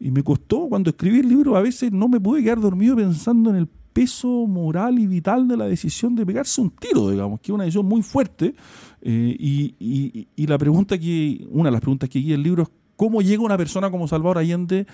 Y 0.00 0.10
me 0.10 0.24
costó, 0.24 0.68
cuando 0.68 0.90
escribí 0.90 1.20
el 1.20 1.28
libro, 1.28 1.56
a 1.56 1.62
veces 1.62 1.92
no 1.92 2.08
me 2.08 2.18
pude 2.18 2.42
quedar 2.42 2.60
dormido 2.60 2.96
pensando 2.96 3.50
en 3.50 3.56
el 3.58 3.68
peso 3.96 4.28
moral 4.46 4.98
y 4.98 5.06
vital 5.06 5.48
de 5.48 5.56
la 5.56 5.64
decisión 5.66 6.14
de 6.14 6.26
pegarse 6.26 6.60
un 6.60 6.68
tiro, 6.68 7.10
digamos, 7.10 7.40
que 7.40 7.50
es 7.50 7.54
una 7.54 7.64
decisión 7.64 7.86
muy 7.86 8.02
fuerte. 8.02 8.54
Eh, 9.00 9.36
y, 9.38 10.46
la 10.46 10.58
pregunta 10.58 10.98
que, 10.98 11.46
una 11.50 11.70
de 11.70 11.72
las 11.72 11.80
preguntas 11.80 12.10
que 12.10 12.18
guía 12.18 12.34
el 12.34 12.42
libro 12.42 12.64
es 12.64 12.68
cómo 12.94 13.22
llega 13.22 13.42
una 13.42 13.56
persona 13.56 13.90
como 13.90 14.06
Salvador 14.06 14.36
Allende 14.36 14.86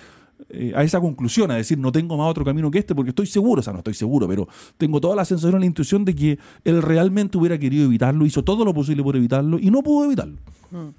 eh, 0.47 0.71
a 0.73 0.85
esa 0.85 1.01
conclusión, 1.01 1.51
a 1.51 1.55
decir, 1.55 1.77
no 1.77 1.91
tengo 1.91 2.15
más 2.15 2.31
otro 2.31 2.45
camino 2.45 2.71
que 2.71 2.79
este, 2.79 2.95
porque 2.95 3.09
estoy 3.09 3.27
seguro, 3.27 3.59
o 3.59 3.63
sea, 3.63 3.73
no 3.73 3.79
estoy 3.79 3.93
seguro, 3.93 4.25
pero 4.25 4.47
tengo 4.77 5.01
toda 5.01 5.17
la 5.17 5.25
sensación, 5.25 5.59
la 5.59 5.65
intuición 5.65 6.05
de 6.05 6.15
que 6.15 6.39
él 6.63 6.81
realmente 6.81 7.37
hubiera 7.37 7.57
querido 7.57 7.83
evitarlo, 7.83 8.25
hizo 8.25 8.41
todo 8.45 8.63
lo 8.63 8.73
posible 8.73 9.03
por 9.03 9.17
evitarlo 9.17 9.59
y 9.59 9.69
no 9.69 9.83
pudo 9.83 10.05
evitarlo. 10.05 10.37
Mm. 10.71 10.89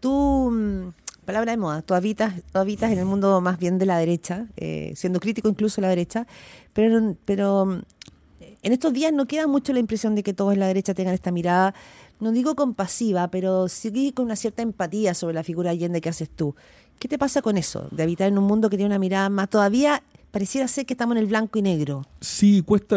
Tú 0.00 0.50
mm, 0.50 1.01
palabra 1.24 1.52
de 1.52 1.58
moda, 1.58 1.82
tú 1.82 1.94
habitas, 1.94 2.34
habitas 2.52 2.92
en 2.92 2.98
el 2.98 3.04
mundo 3.04 3.40
más 3.40 3.58
bien 3.58 3.78
de 3.78 3.86
la 3.86 3.98
derecha, 3.98 4.46
eh, 4.56 4.92
siendo 4.96 5.20
crítico 5.20 5.48
incluso 5.48 5.80
la 5.80 5.88
derecha, 5.88 6.26
pero, 6.72 7.16
pero 7.24 7.66
mm, 7.66 7.82
en 8.62 8.72
estos 8.72 8.92
días 8.92 9.12
no 9.12 9.26
queda 9.26 9.46
mucho 9.46 9.72
la 9.72 9.78
impresión 9.78 10.14
de 10.14 10.22
que 10.22 10.34
todos 10.34 10.52
en 10.52 10.60
la 10.60 10.66
derecha 10.66 10.94
tengan 10.94 11.14
esta 11.14 11.30
mirada, 11.30 11.74
no 12.20 12.32
digo 12.32 12.54
compasiva, 12.54 13.28
pero 13.28 13.68
sí 13.68 14.12
con 14.12 14.26
una 14.26 14.36
cierta 14.36 14.62
empatía 14.62 15.14
sobre 15.14 15.34
la 15.34 15.42
figura 15.42 15.70
Allende 15.70 16.00
que 16.00 16.08
haces 16.08 16.30
tú, 16.30 16.54
¿Qué 17.02 17.08
te 17.08 17.18
pasa 17.18 17.42
con 17.42 17.56
eso? 17.56 17.88
De 17.90 18.04
habitar 18.04 18.28
en 18.28 18.38
un 18.38 18.44
mundo 18.44 18.70
que 18.70 18.76
tiene 18.76 18.86
una 18.86 19.00
mirada 19.00 19.28
más. 19.28 19.50
Todavía 19.50 20.04
pareciera 20.30 20.68
ser 20.68 20.86
que 20.86 20.94
estamos 20.94 21.16
en 21.16 21.22
el 21.24 21.26
blanco 21.26 21.58
y 21.58 21.62
negro. 21.62 22.06
Sí, 22.20 22.62
cuesta. 22.62 22.96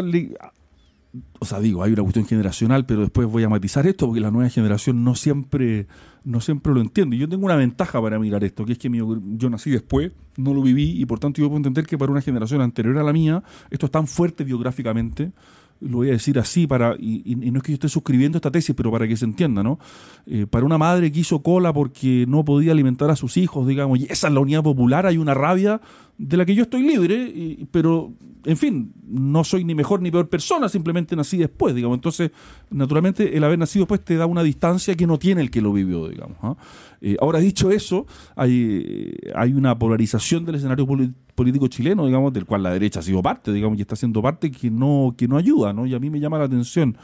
O 1.38 1.44
sea, 1.44 1.60
digo, 1.60 1.82
hay 1.82 1.92
una 1.92 2.02
cuestión 2.02 2.26
generacional, 2.26 2.86
pero 2.86 3.02
después 3.02 3.26
voy 3.26 3.44
a 3.44 3.48
matizar 3.48 3.86
esto 3.86 4.06
porque 4.06 4.20
la 4.20 4.30
nueva 4.30 4.48
generación 4.50 5.04
no 5.04 5.14
siempre, 5.14 5.86
no 6.24 6.40
siempre 6.40 6.72
lo 6.72 6.80
entiende. 6.80 7.16
Yo 7.16 7.28
tengo 7.28 7.44
una 7.44 7.56
ventaja 7.56 8.00
para 8.00 8.18
mirar 8.18 8.44
esto, 8.44 8.64
que 8.64 8.72
es 8.72 8.78
que 8.78 8.90
yo 8.90 9.50
nací 9.50 9.70
después, 9.70 10.12
no 10.36 10.54
lo 10.54 10.62
viví, 10.62 11.00
y 11.00 11.06
por 11.06 11.18
tanto 11.18 11.40
yo 11.40 11.48
puedo 11.48 11.58
entender 11.58 11.86
que 11.86 11.96
para 11.98 12.12
una 12.12 12.20
generación 12.20 12.60
anterior 12.60 12.98
a 12.98 13.02
la 13.02 13.12
mía, 13.12 13.42
esto 13.70 13.86
es 13.86 13.92
tan 13.92 14.06
fuerte 14.06 14.44
biográficamente 14.44 15.32
lo 15.80 15.98
voy 15.98 16.08
a 16.08 16.12
decir 16.12 16.38
así, 16.38 16.66
para 16.66 16.96
y, 16.98 17.36
no 17.36 17.58
es 17.58 17.62
que 17.62 17.72
yo 17.72 17.74
esté 17.74 17.88
suscribiendo 17.88 18.38
esta 18.38 18.50
tesis, 18.50 18.74
pero 18.74 18.90
para 18.90 19.06
que 19.06 19.16
se 19.16 19.24
entienda, 19.24 19.62
¿no? 19.62 19.78
Eh, 20.26 20.46
para 20.46 20.64
una 20.64 20.78
madre 20.78 21.12
que 21.12 21.20
hizo 21.20 21.42
cola 21.42 21.72
porque 21.72 22.24
no 22.28 22.44
podía 22.44 22.72
alimentar 22.72 23.10
a 23.10 23.16
sus 23.16 23.36
hijos, 23.36 23.66
digamos, 23.66 23.98
y 23.98 24.04
esa 24.04 24.28
es 24.28 24.34
la 24.34 24.40
unidad 24.40 24.62
popular, 24.62 25.06
hay 25.06 25.18
una 25.18 25.34
rabia 25.34 25.80
de 26.18 26.36
la 26.36 26.44
que 26.44 26.54
yo 26.54 26.62
estoy 26.62 26.82
libre, 26.82 27.66
pero 27.70 28.12
en 28.44 28.56
fin, 28.56 28.92
no 29.06 29.42
soy 29.44 29.64
ni 29.64 29.74
mejor 29.74 30.00
ni 30.00 30.10
peor 30.10 30.28
persona, 30.28 30.68
simplemente 30.68 31.16
nací 31.16 31.36
después, 31.36 31.74
digamos. 31.74 31.96
Entonces, 31.96 32.30
naturalmente, 32.70 33.36
el 33.36 33.42
haber 33.44 33.58
nacido 33.58 33.84
después 33.84 34.04
te 34.04 34.16
da 34.16 34.26
una 34.26 34.42
distancia 34.42 34.94
que 34.94 35.06
no 35.06 35.18
tiene 35.18 35.42
el 35.42 35.50
que 35.50 35.60
lo 35.60 35.72
vivió, 35.72 36.08
digamos. 36.08 36.38
¿ah? 36.42 36.56
Eh, 37.00 37.16
ahora, 37.20 37.40
dicho 37.40 37.70
eso, 37.70 38.06
hay, 38.36 39.14
hay 39.34 39.52
una 39.52 39.76
polarización 39.78 40.44
del 40.44 40.54
escenario 40.54 40.86
político 41.34 41.66
chileno, 41.66 42.06
digamos, 42.06 42.32
del 42.32 42.46
cual 42.46 42.62
la 42.62 42.70
derecha 42.70 43.00
ha 43.00 43.02
sido 43.02 43.20
parte, 43.20 43.52
digamos, 43.52 43.78
y 43.78 43.82
está 43.82 43.96
siendo 43.96 44.22
parte 44.22 44.50
que 44.50 44.70
no, 44.70 45.14
que 45.18 45.26
no 45.26 45.36
ayuda, 45.36 45.72
¿no? 45.72 45.86
Y 45.86 45.94
a 45.94 45.98
mí 45.98 46.08
me 46.08 46.20
llama 46.20 46.38
la 46.38 46.44
atención 46.44 46.96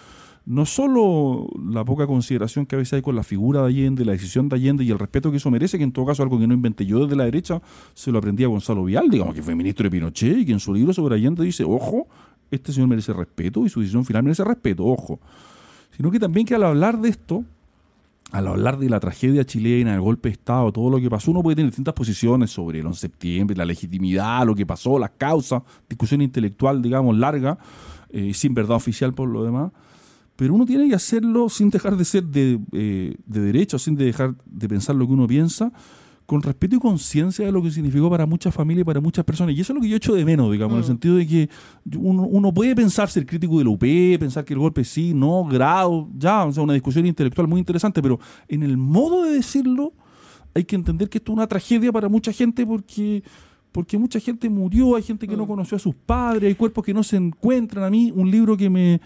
no 0.44 0.66
solo 0.66 1.48
la 1.70 1.84
poca 1.84 2.06
consideración 2.06 2.66
que 2.66 2.74
a 2.74 2.78
veces 2.78 2.94
hay 2.94 3.02
con 3.02 3.14
la 3.14 3.22
figura 3.22 3.60
de 3.62 3.68
Allende, 3.68 4.04
la 4.04 4.12
decisión 4.12 4.48
de 4.48 4.56
Allende 4.56 4.82
y 4.84 4.90
el 4.90 4.98
respeto 4.98 5.30
que 5.30 5.36
eso 5.36 5.50
merece, 5.50 5.78
que 5.78 5.84
en 5.84 5.92
todo 5.92 6.06
caso 6.06 6.22
algo 6.22 6.38
que 6.38 6.46
no 6.46 6.54
inventé 6.54 6.84
yo 6.84 7.00
desde 7.00 7.16
la 7.16 7.24
derecha, 7.24 7.62
se 7.94 8.10
lo 8.10 8.18
aprendí 8.18 8.42
a 8.42 8.48
Gonzalo 8.48 8.84
Vial, 8.84 9.08
digamos 9.08 9.34
que 9.34 9.42
fue 9.42 9.54
ministro 9.54 9.84
de 9.84 9.90
Pinochet 9.90 10.38
y 10.38 10.46
que 10.46 10.52
en 10.52 10.60
su 10.60 10.74
libro 10.74 10.92
sobre 10.92 11.14
Allende 11.14 11.44
dice, 11.44 11.62
ojo, 11.64 12.08
este 12.50 12.72
señor 12.72 12.88
merece 12.88 13.12
respeto 13.12 13.64
y 13.64 13.68
su 13.68 13.80
decisión 13.80 14.04
final 14.04 14.24
merece 14.24 14.44
respeto, 14.44 14.84
ojo. 14.84 15.20
Sino 15.96 16.10
que 16.10 16.18
también 16.18 16.44
que 16.44 16.54
al 16.54 16.64
hablar 16.64 17.00
de 17.00 17.10
esto, 17.10 17.44
al 18.32 18.48
hablar 18.48 18.78
de 18.78 18.90
la 18.90 18.98
tragedia 18.98 19.44
chilena, 19.44 19.94
el 19.94 20.00
golpe 20.00 20.28
de 20.28 20.32
Estado, 20.32 20.72
todo 20.72 20.90
lo 20.90 20.98
que 20.98 21.08
pasó, 21.08 21.30
uno 21.30 21.42
puede 21.42 21.56
tener 21.56 21.70
distintas 21.70 21.94
posiciones 21.94 22.50
sobre 22.50 22.80
el 22.80 22.86
11 22.86 22.96
de 22.96 23.00
septiembre, 23.00 23.56
la 23.56 23.64
legitimidad, 23.64 24.44
lo 24.44 24.54
que 24.54 24.66
pasó, 24.66 24.98
las 24.98 25.10
causas, 25.10 25.62
discusión 25.88 26.20
intelectual, 26.20 26.82
digamos, 26.82 27.16
larga, 27.16 27.58
eh, 28.10 28.34
sin 28.34 28.54
verdad 28.54 28.76
oficial 28.76 29.14
por 29.14 29.28
lo 29.28 29.44
demás 29.44 29.70
pero 30.42 30.54
uno 30.54 30.66
tiene 30.66 30.88
que 30.88 30.94
hacerlo 30.96 31.48
sin 31.48 31.70
dejar 31.70 31.96
de 31.96 32.04
ser 32.04 32.24
de, 32.24 32.58
eh, 32.72 33.14
de 33.26 33.40
derecho, 33.40 33.78
sin 33.78 33.94
dejar 33.94 34.34
de 34.44 34.68
pensar 34.68 34.96
lo 34.96 35.06
que 35.06 35.12
uno 35.12 35.28
piensa, 35.28 35.72
con 36.26 36.42
respeto 36.42 36.74
y 36.74 36.78
conciencia 36.80 37.46
de 37.46 37.52
lo 37.52 37.62
que 37.62 37.70
significó 37.70 38.10
para 38.10 38.26
muchas 38.26 38.52
familias 38.52 38.82
y 38.82 38.84
para 38.84 39.00
muchas 39.00 39.24
personas. 39.24 39.54
Y 39.54 39.60
eso 39.60 39.72
es 39.72 39.76
lo 39.76 39.80
que 39.80 39.88
yo 39.88 39.96
echo 39.96 40.14
de 40.14 40.24
menos, 40.24 40.50
digamos, 40.50 40.72
en 40.72 40.78
el 40.78 40.82
mm. 40.82 40.86
sentido 40.88 41.14
de 41.14 41.28
que 41.28 41.48
uno, 41.96 42.52
puede 42.52 42.74
pensar 42.74 43.08
ser 43.08 43.24
crítico 43.24 43.56
de 43.58 43.62
la 43.62 43.70
UP, 43.70 44.18
pensar 44.18 44.44
que 44.44 44.54
el 44.54 44.58
golpe 44.58 44.82
sí, 44.82 45.14
no, 45.14 45.44
grado, 45.44 46.08
ya, 46.18 46.44
o 46.44 46.52
sea, 46.52 46.64
una 46.64 46.72
discusión 46.72 47.06
intelectual 47.06 47.46
muy 47.46 47.60
interesante, 47.60 48.02
pero 48.02 48.18
en 48.48 48.64
el 48.64 48.76
modo 48.76 49.22
de 49.22 49.34
decirlo 49.34 49.92
hay 50.54 50.64
que 50.64 50.74
entender 50.74 51.08
que 51.08 51.18
esto 51.18 51.30
es 51.30 51.36
una 51.36 51.46
tragedia 51.46 51.92
para 51.92 52.08
mucha 52.08 52.32
gente 52.32 52.66
porque 52.66 53.22
porque 53.70 53.96
mucha 53.96 54.18
gente 54.18 54.50
murió, 54.50 54.96
hay 54.96 55.02
gente 55.04 55.28
que 55.28 55.36
no 55.36 55.44
mm. 55.44 55.48
conoció 55.48 55.76
a 55.76 55.80
sus 55.80 55.94
padres, 55.94 56.48
hay 56.48 56.56
cuerpos 56.56 56.84
que 56.84 56.92
no 56.92 57.04
se 57.04 57.16
encuentran. 57.16 57.84
A 57.84 57.90
mí, 57.90 58.12
un 58.12 58.28
libro 58.28 58.56
que 58.56 58.68
me, 58.68 59.00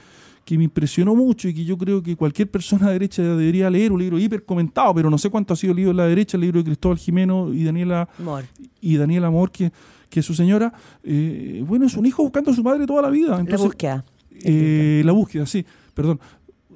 que 0.46 0.56
me 0.56 0.62
impresionó 0.62 1.16
mucho 1.16 1.48
y 1.48 1.54
que 1.54 1.64
yo 1.64 1.76
creo 1.76 2.00
que 2.00 2.14
cualquier 2.14 2.48
persona 2.48 2.86
de 2.86 2.92
derecha 2.92 3.20
debería 3.20 3.68
leer, 3.68 3.90
un 3.90 3.98
libro 3.98 4.16
hiper 4.16 4.44
comentado, 4.44 4.94
pero 4.94 5.10
no 5.10 5.18
sé 5.18 5.28
cuánto 5.28 5.52
ha 5.52 5.56
sido 5.56 5.74
leído 5.74 5.90
en 5.90 5.96
la 5.96 6.06
derecha, 6.06 6.36
el 6.36 6.42
libro 6.42 6.60
de 6.60 6.66
Cristóbal 6.66 6.98
Jimeno 6.98 7.52
y 7.52 7.64
Daniela 7.64 8.08
Amor, 8.16 8.44
y 8.80 8.96
Daniela 8.96 9.26
Amor 9.26 9.50
que, 9.50 9.72
que 10.08 10.22
su 10.22 10.34
señora, 10.34 10.72
eh, 11.02 11.64
bueno, 11.66 11.86
es 11.86 11.96
un 11.96 12.06
hijo 12.06 12.22
buscando 12.22 12.52
a 12.52 12.54
su 12.54 12.62
madre 12.62 12.86
toda 12.86 13.02
la 13.02 13.10
vida. 13.10 13.42
la 13.44 13.56
búsqueda. 13.56 14.04
Eh, 14.30 15.02
la 15.04 15.10
búsqueda, 15.10 15.46
sí, 15.46 15.66
perdón. 15.92 16.20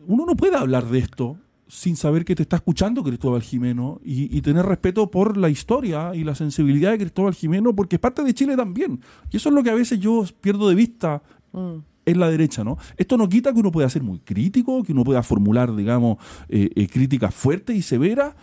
Uno 0.08 0.26
no 0.26 0.34
puede 0.34 0.56
hablar 0.56 0.86
de 0.86 0.98
esto 0.98 1.36
sin 1.68 1.94
saber 1.94 2.24
que 2.24 2.34
te 2.34 2.42
está 2.42 2.56
escuchando 2.56 3.04
Cristóbal 3.04 3.40
Jimeno 3.40 4.00
y, 4.04 4.40
tener 4.40 4.66
respeto 4.66 5.08
por 5.12 5.36
la 5.36 5.48
historia 5.48 6.12
y 6.12 6.24
la 6.24 6.34
sensibilidad 6.34 6.90
de 6.90 6.98
Cristóbal 6.98 7.34
Jimeno, 7.34 7.72
porque 7.76 7.96
es 7.96 8.00
parte 8.00 8.24
de 8.24 8.34
Chile 8.34 8.56
también. 8.56 9.00
Y 9.30 9.36
eso 9.36 9.48
es 9.48 9.54
lo 9.54 9.62
que 9.62 9.70
a 9.70 9.74
veces 9.74 10.00
yo 10.00 10.24
pierdo 10.40 10.68
de 10.68 10.74
vista 10.74 11.22
mm 11.52 11.90
es 12.10 12.16
la 12.16 12.30
derecha, 12.30 12.64
¿no? 12.64 12.78
Esto 12.96 13.16
no 13.16 13.28
quita 13.28 13.52
que 13.52 13.60
uno 13.60 13.70
pueda 13.70 13.88
ser 13.88 14.02
muy 14.02 14.20
crítico, 14.20 14.82
que 14.82 14.92
uno 14.92 15.04
pueda 15.04 15.22
formular, 15.22 15.74
digamos, 15.74 16.18
eh, 16.48 16.70
eh, 16.74 16.86
críticas 16.88 17.34
fuertes 17.34 17.76
y 17.76 17.82
severas, 17.82 18.34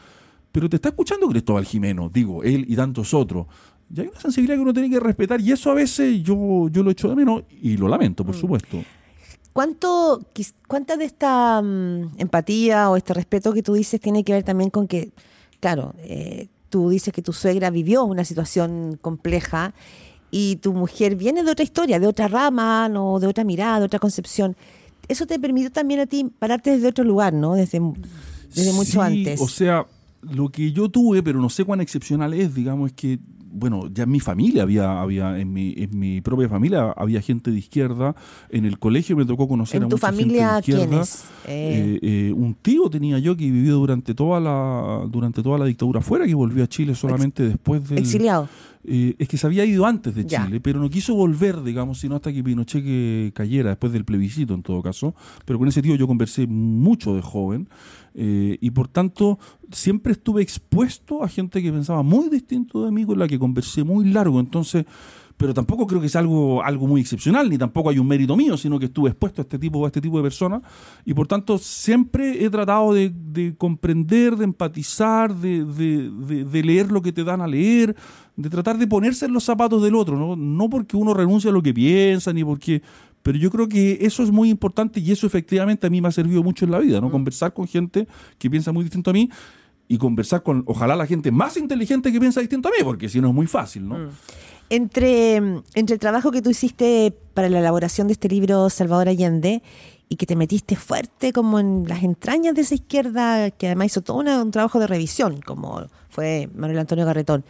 pero 0.51 0.69
te 0.69 0.77
está 0.77 0.89
escuchando 0.89 1.27
Cristóbal 1.27 1.65
Jimeno, 1.65 2.09
digo, 2.09 2.43
él 2.43 2.65
y 2.67 2.75
tantos 2.75 3.13
otros. 3.13 3.47
Y 3.93 4.01
hay 4.01 4.07
una 4.07 4.19
sensibilidad 4.19 4.57
que 4.57 4.62
uno 4.62 4.74
tiene 4.74 4.89
que 4.89 5.00
respetar 5.00 5.39
y 5.39 5.51
eso 5.51 5.71
a 5.71 5.74
veces 5.74 6.21
yo, 6.24 6.67
yo 6.69 6.83
lo 6.83 6.91
echo 6.91 7.07
de 7.09 7.15
menos 7.15 7.43
y 7.62 7.77
lo 7.77 7.88
lamento, 7.88 8.25
por 8.25 8.36
mm. 8.36 8.39
supuesto. 8.39 8.83
¿Cuánto, 9.53 10.24
¿Cuánta 10.67 10.97
de 10.97 11.05
esta 11.05 11.62
mm, 11.62 12.19
empatía 12.19 12.89
o 12.89 12.97
este 12.97 13.13
respeto 13.13 13.53
que 13.53 13.63
tú 13.63 13.74
dices 13.74 14.00
tiene 14.00 14.24
que 14.24 14.33
ver 14.33 14.43
también 14.43 14.69
con 14.69 14.88
que, 14.88 15.12
claro, 15.59 15.95
eh, 16.00 16.47
tú 16.69 16.89
dices 16.89 17.13
que 17.13 17.21
tu 17.21 17.33
suegra 17.33 17.69
vivió 17.69 18.03
una 18.03 18.24
situación 18.24 19.00
compleja 19.01 19.74
y 20.31 20.57
tu 20.57 20.74
mujer 20.74 21.15
viene 21.15 21.43
de 21.43 21.51
otra 21.51 21.63
historia, 21.63 22.00
de 22.00 22.07
otra 22.07 22.27
rama, 22.27 22.89
no, 22.89 23.19
de 23.19 23.27
otra 23.27 23.43
mirada, 23.43 23.79
de 23.79 23.86
otra 23.86 24.00
concepción. 24.00 24.55
Eso 25.07 25.25
te 25.25 25.39
permitió 25.39 25.72
también 25.72 26.01
a 26.01 26.05
ti 26.05 26.29
pararte 26.38 26.72
desde 26.72 26.88
otro 26.88 27.03
lugar, 27.03 27.34
¿no? 27.34 27.55
Desde, 27.55 27.79
desde 28.53 28.74
mucho 28.74 29.01
antes. 29.01 29.39
O 29.39 29.48
sea, 29.48 29.86
lo 30.22 30.50
que 30.50 30.72
yo 30.72 30.89
tuve, 30.89 31.24
pero 31.24 31.39
no 31.39 31.50
sé 31.50 31.63
cuán 31.63 31.79
excepcional 31.79 32.34
es, 32.34 32.53
digamos, 32.53 32.91
es 32.91 32.96
que 32.96 33.19
bueno, 33.57 33.88
ya 33.91 34.03
en 34.03 34.12
mi 34.12 34.19
familia 34.19 34.63
había, 34.63 35.01
había 35.01 35.39
en 35.39 35.51
mi, 35.51 35.74
en 35.77 35.98
mi 35.98 36.22
propia 36.22 36.48
familia 36.48 36.91
había 36.96 37.22
gente 37.22 37.51
de 37.51 37.57
izquierda. 37.57 38.15
En 38.50 38.65
el 38.65 38.77
colegio 38.77 39.15
me 39.15 39.25
tocó 39.25 39.48
conocer 39.48 39.81
a 39.81 39.88
mucha 39.88 40.13
gente 40.13 40.34
de 40.34 40.60
izquierda. 40.60 41.03
Eh, 41.48 42.00
eh, 42.01 42.34
un 42.36 42.53
tío 42.53 42.89
tenía 42.89 43.19
yo 43.19 43.36
que 43.36 43.46
vivió 43.46 43.75
durante 43.75 44.13
toda 44.13 44.39
la, 44.39 45.07
durante 45.10 45.41
toda 45.41 45.57
la 45.57 45.65
dictadura 45.65 46.01
fuera, 46.01 46.25
que 46.25 46.36
volvió 46.36 46.63
a 46.63 46.67
Chile 46.67 46.93
solamente 46.93 47.43
después 47.48 47.88
del. 47.89 48.00
Exiliado. 48.00 48.48
Eh, 48.89 49.15
es 49.20 49.27
que 49.27 49.38
se 49.38 49.46
había 49.46 49.65
ido 49.65 49.86
antes 49.86 50.15
de 50.15 50.25
Chile, 50.25 50.62
pero 50.62 50.79
no 50.79 50.89
quiso 50.89 51.13
volver, 51.13 51.62
digamos, 51.62 52.00
sino 52.00 52.15
hasta 52.15 52.32
que 52.32 52.41
Pinochet 52.41 52.82
que 52.82 53.34
cayera, 53.36 53.72
después 53.72 53.91
del 53.91 54.06
plebiscito 54.06 54.53
en 54.53 54.63
todo 54.63 54.82
caso. 54.82 55.13
Pero 55.44 55.60
con 55.60 55.67
ese 55.67 55.82
tío 55.82 55.96
yo 55.96 56.08
conversé 56.08 56.48
mucho 56.48 57.13
de 57.13 57.22
joven 57.22 57.67
eh, 58.13 58.58
y 58.62 58.72
por 58.72 58.88
tanto 58.88 59.39
siempre 59.74 60.13
estuve 60.13 60.41
expuesto 60.41 61.22
a 61.22 61.27
gente 61.27 61.62
que 61.62 61.70
pensaba 61.70 62.01
muy 62.01 62.29
distinto 62.29 62.86
de 62.86 62.91
mí, 62.91 63.06
con 63.06 63.20
la 63.20 63.27
que 63.27 63.38
conversé 63.38 63.84
muy 63.84 64.06
largo. 64.06 64.39
Entonces, 64.39 64.86
pero 65.38 65.53
tampoco 65.53 65.86
creo 65.86 66.01
que 66.01 66.10
sea 66.10 66.22
algo, 66.22 66.63
algo 66.63 66.88
muy 66.88 67.00
excepcional, 67.00 67.50
ni 67.50 67.58
tampoco 67.58 67.91
hay 67.91 68.00
un 68.00 68.08
mérito 68.08 68.36
mío, 68.36 68.58
sino 68.58 68.79
que 68.79 68.86
estuve 68.86 69.12
expuesto 69.12 69.41
a 69.41 69.44
este 69.44 69.60
tipo, 69.60 69.86
a 69.86 69.88
este 69.88 70.01
tipo 70.01 70.17
de 70.17 70.24
personas, 70.24 70.63
y 71.06 71.13
por 71.13 71.27
tanto 71.27 71.60
siempre 71.60 72.44
he 72.44 72.50
tratado 72.50 72.94
de, 72.94 73.53
comprender, 73.58 74.36
de 74.36 74.46
empatizar, 74.46 75.36
de, 75.36 75.63
de, 75.63 76.63
leer 76.63 76.91
lo 76.91 77.03
que 77.03 77.12
te 77.12 77.24
dan 77.24 77.41
a 77.41 77.48
leer, 77.48 77.96
de 78.36 78.50
tratar 78.50 78.79
de 78.79 78.88
ponerse 78.88 79.25
en 79.25 79.34
los 79.34 79.44
zapatos 79.44 79.82
del 79.84 79.94
otro, 79.94 80.17
¿no? 80.17 80.36
no 80.36 80.70
porque 80.70 80.98
uno 80.98 81.13
renuncie 81.13 81.51
a 81.51 81.53
lo 81.53 81.62
que 81.62 81.74
piensa, 81.74 82.34
ni 82.34 82.44
porque 82.44 82.82
pero 83.27 83.38
yo 83.38 83.51
creo 83.51 83.67
que 83.67 83.98
eso 84.01 84.24
es 84.24 84.32
muy 84.32 84.50
importante 84.50 85.01
y 85.01 85.12
eso 85.12 85.27
efectivamente 85.27 85.86
a 85.86 85.89
mí 85.89 86.00
me 86.00 86.08
ha 86.08 86.12
servido 86.13 86.44
mucho 86.44 86.63
en 86.63 86.72
la 86.72 86.79
vida, 86.79 87.01
¿no? 87.01 87.10
Mm. 87.10 87.12
Conversar 87.12 87.53
con 87.53 87.67
gente 87.67 88.08
que 88.38 88.50
piensa 88.50 88.72
muy 88.72 88.86
distinto 88.86 89.10
a 89.10 89.13
mí 89.13 89.29
y 89.89 89.98
conversar 89.98 90.44
con, 90.44 90.63
ojalá, 90.65 90.96
la 90.96 91.06
gente 91.06 91.29
más 91.29 91.58
inteligente 91.58 92.13
que 92.13 92.22
piensa 92.22 92.39
distinto 92.39 92.70
a 92.70 92.72
mí, 92.72 92.77
porque 92.86 93.10
si 93.10 93.20
no 93.20 93.27
es 93.27 93.34
muy 93.34 93.48
fácil, 93.48 93.86
¿no? 93.86 93.98
Mm. 93.98 94.10
Entre, 94.69 95.36
entre 95.36 95.93
el 95.93 96.00
trabajo 96.00 96.31
que 96.31 96.41
tú 96.41 96.50
hiciste 96.50 97.13
para 97.33 97.50
la 97.50 97.59
elaboración 97.59 98.07
de 98.07 98.13
este 98.13 98.27
libro 98.27 98.69
Salvador 98.69 99.07
Allende 99.07 99.63
y 100.09 100.15
que 100.15 100.25
te 100.25 100.36
metiste 100.36 100.75
fuerte 100.75 101.31
como 101.33 101.59
en 101.59 101.86
las 101.88 102.03
entrañas 102.03 102.55
de 102.55 102.62
esa 102.62 102.75
izquierda, 102.75 103.51
que 103.51 103.67
además 103.67 103.88
hizo 103.88 104.01
todo 104.01 104.17
un 104.17 104.51
trabajo 104.51 104.79
de 104.79 104.88
revisión, 104.88 105.41
como 105.41 105.88
fue 106.09 106.50
Manuel 106.53 106.79
Antonio 106.79 107.05
Garretón. 107.05 107.45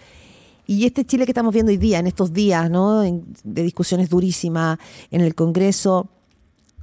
Y 0.65 0.85
este 0.85 1.05
Chile 1.05 1.25
que 1.25 1.31
estamos 1.31 1.53
viendo 1.53 1.71
hoy 1.71 1.77
día, 1.77 1.99
en 1.99 2.07
estos 2.07 2.33
días, 2.33 2.69
¿no? 2.69 3.01
de 3.01 3.63
discusiones 3.63 4.09
durísimas 4.09 4.77
en 5.11 5.21
el 5.21 5.33
Congreso, 5.33 6.09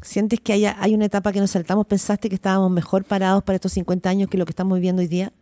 ¿sientes 0.00 0.40
que 0.40 0.52
hay, 0.54 0.64
hay 0.64 0.94
una 0.94 1.04
etapa 1.04 1.32
que 1.32 1.40
nos 1.40 1.50
saltamos? 1.50 1.86
¿Pensaste 1.86 2.28
que 2.28 2.34
estábamos 2.34 2.70
mejor 2.70 3.04
parados 3.04 3.42
para 3.42 3.56
estos 3.56 3.72
50 3.72 4.08
años 4.08 4.30
que 4.30 4.38
lo 4.38 4.46
que 4.46 4.52
estamos 4.52 4.76
viviendo 4.76 5.02
hoy 5.02 5.08
día? 5.08 5.32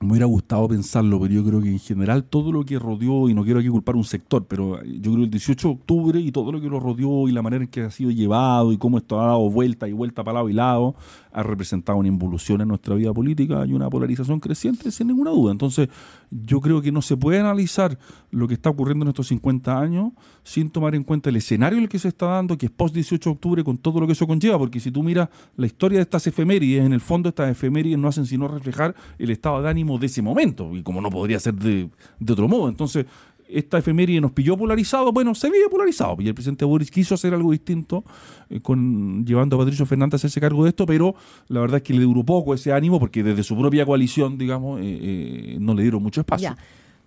Me 0.00 0.12
hubiera 0.12 0.24
gustado 0.24 0.66
pensarlo, 0.66 1.20
pero 1.20 1.34
yo 1.34 1.44
creo 1.44 1.60
que 1.60 1.68
en 1.68 1.78
general 1.78 2.24
todo 2.24 2.52
lo 2.52 2.64
que 2.64 2.78
rodeó, 2.78 3.28
y 3.28 3.34
no 3.34 3.44
quiero 3.44 3.60
aquí 3.60 3.68
culpar 3.68 3.96
un 3.96 4.04
sector, 4.04 4.46
pero 4.46 4.82
yo 4.82 5.12
creo 5.12 5.16
que 5.16 5.22
el 5.24 5.30
18 5.30 5.68
de 5.68 5.74
octubre 5.74 6.20
y 6.20 6.32
todo 6.32 6.50
lo 6.52 6.60
que 6.60 6.68
lo 6.68 6.80
rodeó 6.80 7.28
y 7.28 7.32
la 7.32 7.42
manera 7.42 7.64
en 7.64 7.70
que 7.70 7.82
ha 7.82 7.90
sido 7.90 8.10
llevado 8.10 8.72
y 8.72 8.78
cómo 8.78 8.96
esto 8.96 9.20
ha 9.20 9.26
dado 9.26 9.50
vuelta 9.50 9.86
y 9.88 9.92
vuelta 9.92 10.24
para 10.24 10.36
lado 10.36 10.48
y 10.48 10.54
lado, 10.54 10.94
ha 11.32 11.42
representado 11.42 11.98
una 11.98 12.08
involución 12.08 12.62
en 12.62 12.68
nuestra 12.68 12.94
vida 12.94 13.12
política 13.12 13.66
y 13.66 13.74
una 13.74 13.90
polarización 13.90 14.40
creciente, 14.40 14.90
sin 14.90 15.08
ninguna 15.08 15.30
duda. 15.32 15.52
Entonces, 15.52 15.90
yo 16.30 16.62
creo 16.62 16.80
que 16.80 16.90
no 16.92 17.02
se 17.02 17.18
puede 17.18 17.38
analizar 17.38 17.98
lo 18.30 18.48
que 18.48 18.54
está 18.54 18.70
ocurriendo 18.70 19.04
en 19.04 19.10
estos 19.10 19.28
50 19.28 19.78
años 19.78 20.12
sin 20.42 20.70
tomar 20.70 20.94
en 20.94 21.02
cuenta 21.02 21.28
el 21.28 21.36
escenario 21.36 21.76
en 21.76 21.84
el 21.84 21.88
que 21.90 21.98
se 21.98 22.08
está 22.08 22.26
dando, 22.26 22.56
que 22.56 22.66
es 22.66 22.72
post 22.72 22.94
18 22.94 23.30
de 23.30 23.34
octubre, 23.34 23.64
con 23.64 23.76
todo 23.76 24.00
lo 24.00 24.06
que 24.06 24.14
eso 24.14 24.26
conlleva, 24.26 24.58
porque 24.58 24.80
si 24.80 24.90
tú 24.90 25.02
miras 25.02 25.28
la 25.56 25.66
historia 25.66 25.98
de 25.98 26.02
estas 26.02 26.26
efemérides, 26.26 26.84
en 26.84 26.92
el 26.94 27.00
fondo 27.00 27.28
estas 27.28 27.50
efemérides 27.50 27.98
no 27.98 28.08
hacen 28.08 28.24
sino 28.24 28.48
reflejar 28.48 28.94
el 29.18 29.30
estado 29.30 29.60
de 29.62 29.68
ánimo 29.68 29.89
de 29.98 30.06
ese 30.06 30.22
momento, 30.22 30.74
y 30.76 30.82
como 30.82 31.00
no 31.00 31.10
podría 31.10 31.40
ser 31.40 31.54
de, 31.54 31.88
otro 32.28 32.48
modo. 32.48 32.68
Entonces, 32.68 33.06
esta 33.48 33.78
efeméride 33.78 34.20
nos 34.20 34.32
pilló 34.32 34.56
polarizados, 34.56 35.12
bueno, 35.12 35.34
se 35.34 35.50
vive 35.50 35.68
polarizado, 35.68 36.16
y 36.20 36.28
el 36.28 36.34
presidente 36.34 36.64
Boris 36.64 36.90
quiso 36.90 37.14
hacer 37.14 37.34
algo 37.34 37.50
distinto, 37.50 38.04
eh, 38.48 38.60
con 38.60 39.24
llevando 39.26 39.56
a 39.56 39.58
Patricio 39.58 39.86
Fernández 39.86 40.14
a 40.14 40.16
hacerse 40.18 40.40
cargo 40.40 40.62
de 40.64 40.70
esto, 40.70 40.86
pero 40.86 41.14
la 41.48 41.60
verdad 41.60 41.78
es 41.78 41.82
que 41.82 41.94
le 41.94 42.02
duró 42.02 42.24
poco 42.24 42.54
ese 42.54 42.72
ánimo, 42.72 43.00
porque 43.00 43.22
desde 43.22 43.42
su 43.42 43.58
propia 43.58 43.84
coalición, 43.84 44.38
digamos, 44.38 44.80
eh, 44.80 44.84
eh, 44.84 45.56
no 45.60 45.74
le 45.74 45.82
dieron 45.82 46.02
mucho 46.02 46.20
espacio. 46.20 46.56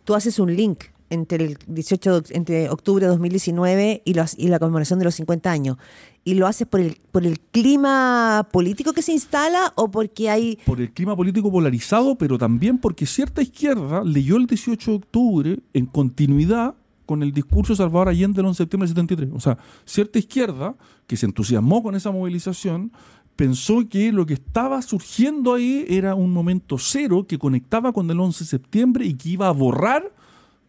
Tú 0.04 0.16
haces 0.16 0.38
un 0.40 0.54
link 0.54 0.84
entre 1.10 1.46
el 1.46 1.58
18 1.68 2.22
de, 2.22 2.36
entre 2.36 2.70
octubre 2.70 3.06
de 3.06 3.10
2019 3.10 4.02
y, 4.06 4.14
los, 4.14 4.38
y 4.38 4.48
la 4.48 4.60
conmemoración 4.60 5.00
de 5.00 5.06
los 5.06 5.16
50 5.16 5.52
años. 5.52 5.78
¿Y 6.24 6.36
lo 6.36 6.48
haces 6.48 6.68
por 6.68 6.80
el, 6.80 6.98
por 7.12 7.26
el 7.26 7.40
clima 7.40 8.48
político 8.52 8.94
que 8.94 9.02
se 9.02 9.12
instala 9.12 9.74
o 9.76 9.92
porque 9.92 10.30
hay... 10.30 10.58
Por 10.66 10.80
el 10.80 10.92
clima 10.92 11.16
político 11.16 11.52
polarizado, 11.52 12.18
pero 12.18 12.38
también 12.38 12.78
porque 12.78 13.06
cierta 13.06 13.42
izquierda 13.42 14.04
leyó 14.04 14.38
el 14.38 14.48
18 14.48 14.92
de 14.92 14.98
octubre 14.98 15.60
en 15.74 15.86
continuidad 15.86 16.76
con 17.06 17.22
el 17.22 17.34
discurso 17.34 17.74
de 17.74 17.78
Salvador 17.78 18.10
Allende 18.10 18.38
del 18.38 18.46
11 18.46 18.58
de 18.58 18.64
septiembre 18.64 18.88
del 18.88 18.96
73. 18.96 19.32
O 19.36 19.40
sea, 19.40 19.58
cierta 19.86 20.20
izquierda 20.20 20.76
que 21.08 21.18
se 21.18 21.26
entusiasmó 21.26 21.84
con 21.84 21.96
esa 21.96 22.12
movilización 22.12 22.92
pensó 23.36 23.88
que 23.90 24.12
lo 24.12 24.26
que 24.26 24.36
estaba 24.36 24.82
surgiendo 24.82 25.54
ahí 25.54 25.86
era 25.90 26.16
un 26.16 26.32
momento 26.32 26.78
cero 26.78 27.26
que 27.28 27.40
conectaba 27.40 27.92
con 27.92 28.10
el 28.10 28.20
11 28.20 28.44
de 28.44 28.50
septiembre 28.50 29.06
y 29.06 29.16
que 29.16 29.30
iba 29.30 29.48
a 29.48 29.52
borrar 29.52 30.12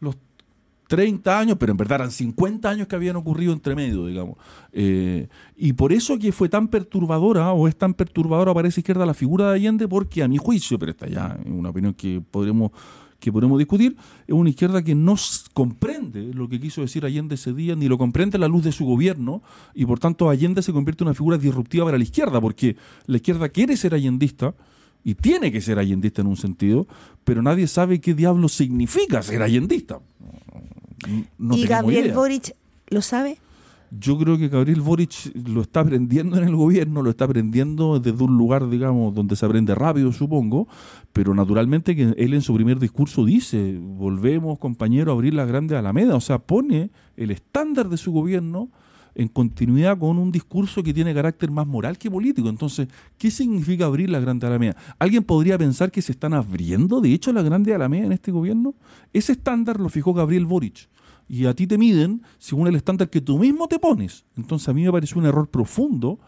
los 0.01 0.17
30 0.89 1.39
años, 1.39 1.57
pero 1.59 1.73
en 1.73 1.77
verdad 1.77 2.01
eran 2.01 2.11
50 2.11 2.69
años 2.69 2.87
que 2.87 2.97
habían 2.97 3.17
ocurrido 3.17 3.53
entre 3.53 3.75
medio, 3.75 4.07
digamos. 4.07 4.37
Eh, 4.73 5.29
y 5.57 5.73
por 5.73 5.93
eso 5.93 6.19
que 6.19 6.33
fue 6.33 6.49
tan 6.49 6.69
perturbadora, 6.69 7.53
o 7.53 7.69
es 7.69 7.77
tan 7.77 7.95
perturbadora 7.95 8.53
para 8.55 8.69
esa 8.69 8.81
izquierda 8.81 9.07
la 9.07 9.15
figura 9.15 9.51
de 9.51 9.57
Allende, 9.57 9.89
porque 9.89 10.23
a 10.23 10.29
mi 10.29 10.37
juicio, 10.37 10.79
pero 10.79 10.93
esta 10.93 11.07
ya 11.09 11.39
es 11.45 11.51
una 11.51 11.71
opinión 11.71 11.95
que 11.95 12.21
podremos 12.21 12.73
que 13.25 13.33
podemos 13.33 13.59
discutir, 13.59 13.97
es 14.27 14.35
una 14.35 14.51
izquierda 14.51 14.83
que 14.83 14.95
no 14.95 15.15
comprende 15.55 16.35
lo 16.35 16.47
que 16.47 16.61
quiso 16.61 16.83
decir 16.83 17.07
Allende 17.07 17.37
ese 17.37 17.55
día, 17.55 17.75
ni 17.75 17.89
lo 17.89 17.97
comprende 17.97 18.37
a 18.37 18.41
la 18.41 18.49
luz 18.49 18.65
de 18.65 18.73
su 18.73 18.85
gobierno, 18.85 19.43
y 19.75 19.87
por 19.87 19.99
tanto 19.99 20.29
Allende 20.29 20.61
se 20.61 20.75
convierte 20.75 21.05
en 21.05 21.09
una 21.09 21.15
figura 21.15 21.39
disruptiva 21.39 21.87
para 21.87 21.97
la 21.97 22.05
izquierda, 22.05 22.39
porque 22.39 22.77
la 23.07 23.17
izquierda 23.17 23.49
quiere 23.49 23.79
ser 23.79 23.95
allendista, 23.95 24.55
y 25.05 25.15
tiene 25.15 25.53
que 25.53 25.61
ser 25.61 25.79
allendista 25.79 26.23
en 26.23 26.29
un 26.29 26.37
sentido, 26.37 26.89
pero 27.23 27.43
nadie 27.43 27.67
sabe 27.67 28.01
qué 28.01 28.15
diablo 28.15 28.49
significa 28.49 29.23
ser 29.23 29.43
allendista. 29.43 30.01
No 31.39 31.57
¿Y 31.57 31.67
Gabriel 31.67 32.07
idea. 32.07 32.17
Boric 32.17 32.57
lo 32.89 33.03
sabe? 33.03 33.39
Yo 33.91 34.19
creo 34.19 34.39
que 34.39 34.49
Gabriel 34.49 34.81
Boric 34.81 35.33
lo 35.47 35.61
está 35.61 35.81
aprendiendo 35.81 36.37
en 36.37 36.45
el 36.45 36.57
gobierno, 36.57 37.03
lo 37.03 37.11
está 37.11 37.27
aprendiendo 37.27 38.01
desde 38.01 38.25
un 38.25 38.37
lugar, 38.37 38.69
digamos, 38.69 39.15
donde 39.15 39.37
se 39.37 39.47
aprende 39.47 39.75
rápido, 39.75 40.11
supongo, 40.11 40.67
pero 41.13 41.33
naturalmente 41.35 41.95
que 41.95 42.15
él 42.17 42.35
en 42.35 42.43
su 42.43 42.55
primer 42.55 42.81
discurso 42.81 43.25
dice, 43.25 43.79
volvemos, 43.81 44.59
compañero, 44.59 45.13
a 45.13 45.15
abrir 45.15 45.35
la 45.35 45.45
grande 45.45 45.77
Alameda, 45.77 46.17
o 46.17 46.21
sea, 46.21 46.39
pone 46.39 46.91
el 47.17 47.31
estándar 47.31 47.89
de 47.89 47.97
su 47.97 48.11
gobierno 48.11 48.71
en 49.15 49.29
continuidad 49.29 49.99
con 49.99 50.19
un 50.19 50.33
discurso 50.33 50.83
que 50.83 50.93
tiene 50.93 51.15
carácter 51.15 51.51
más 51.51 51.67
moral 51.67 51.99
que 51.99 52.11
político. 52.11 52.49
Entonces, 52.49 52.89
¿qué 53.19 53.31
significa 53.31 53.87
abrir 53.87 54.11
la 54.11 54.21
Grande 54.21 54.47
Alameda? 54.47 54.77
¿Alguien 54.99 55.23
podría 55.23 55.59
pensar 55.59 55.91
que 55.91 56.03
se 56.03 56.13
están 56.13 56.35
abriendo, 56.35 57.01
de 57.01 57.13
hecho, 57.13 57.33
la 57.33 57.43
Grande 57.43 57.75
Alameda 57.75 58.07
en 58.07 58.13
este 58.13 58.33
gobierno? 58.33 58.75
Ese 59.13 59.33
estándar 59.33 59.81
lo 59.81 59.89
fijó 59.89 60.15
Gabriel 60.15 60.47
Boric. 60.47 60.89
Y 61.29 61.47
a 61.47 61.55
ti 61.55 61.67
te 61.67 61.79
miden 61.79 62.23
según 62.39 62.69
el 62.69 62.77
estándar 62.77 63.09
que 63.09 63.21
tú 63.21 63.39
mismo 63.39 63.67
te 63.67 63.79
pones. 63.79 64.25
Entonces, 64.37 64.69
a 64.69 64.75
mí 64.75 64.83
me 64.85 64.93
pareció 64.93 65.19
un 65.19 65.27
error 65.27 65.49
profundo 65.49 66.19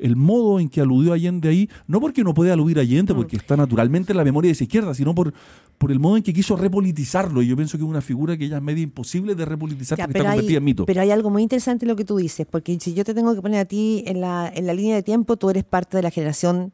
el 0.00 0.16
modo 0.16 0.58
en 0.60 0.68
que 0.68 0.80
aludió 0.80 1.12
Allende 1.12 1.48
ahí, 1.48 1.68
no 1.86 2.00
porque 2.00 2.24
no 2.24 2.34
puede 2.34 2.50
aludir 2.52 2.78
a 2.78 2.82
Allende, 2.82 3.14
porque 3.14 3.36
está 3.36 3.56
naturalmente 3.56 4.12
en 4.12 4.16
la 4.16 4.24
memoria 4.24 4.48
de 4.48 4.52
esa 4.52 4.64
izquierda, 4.64 4.94
sino 4.94 5.14
por, 5.14 5.32
por 5.78 5.92
el 5.92 5.98
modo 6.00 6.16
en 6.16 6.22
que 6.22 6.32
quiso 6.32 6.56
repolitizarlo. 6.56 7.42
Y 7.42 7.46
yo 7.48 7.56
pienso 7.56 7.76
que 7.78 7.84
es 7.84 7.88
una 7.90 8.00
figura 8.00 8.36
que 8.36 8.48
ya 8.48 8.56
es 8.56 8.62
media 8.62 8.82
imposible 8.82 9.34
de 9.34 9.44
repolitizar 9.44 9.98
Ya, 9.98 10.06
porque 10.06 10.18
está 10.18 10.30
hay, 10.30 10.36
convertida 10.38 10.58
en 10.58 10.64
mito. 10.64 10.86
pero 10.86 11.00
hay 11.02 11.10
algo 11.10 11.30
muy 11.30 11.42
interesante 11.42 11.84
en 11.84 11.88
lo 11.90 11.96
que 11.96 12.04
tú 12.04 12.16
dices, 12.16 12.46
porque 12.50 12.78
si 12.80 12.94
yo 12.94 13.04
te 13.04 13.14
tengo 13.14 13.34
que 13.34 13.42
poner 13.42 13.60
a 13.60 13.64
ti 13.64 14.02
en 14.06 14.20
la, 14.20 14.50
en 14.54 14.66
la 14.66 14.74
línea 14.74 14.94
de 14.96 15.02
tiempo, 15.02 15.36
tú 15.36 15.50
eres 15.50 15.64
parte 15.64 15.96
de 15.96 16.02
la 16.02 16.10
generación 16.10 16.72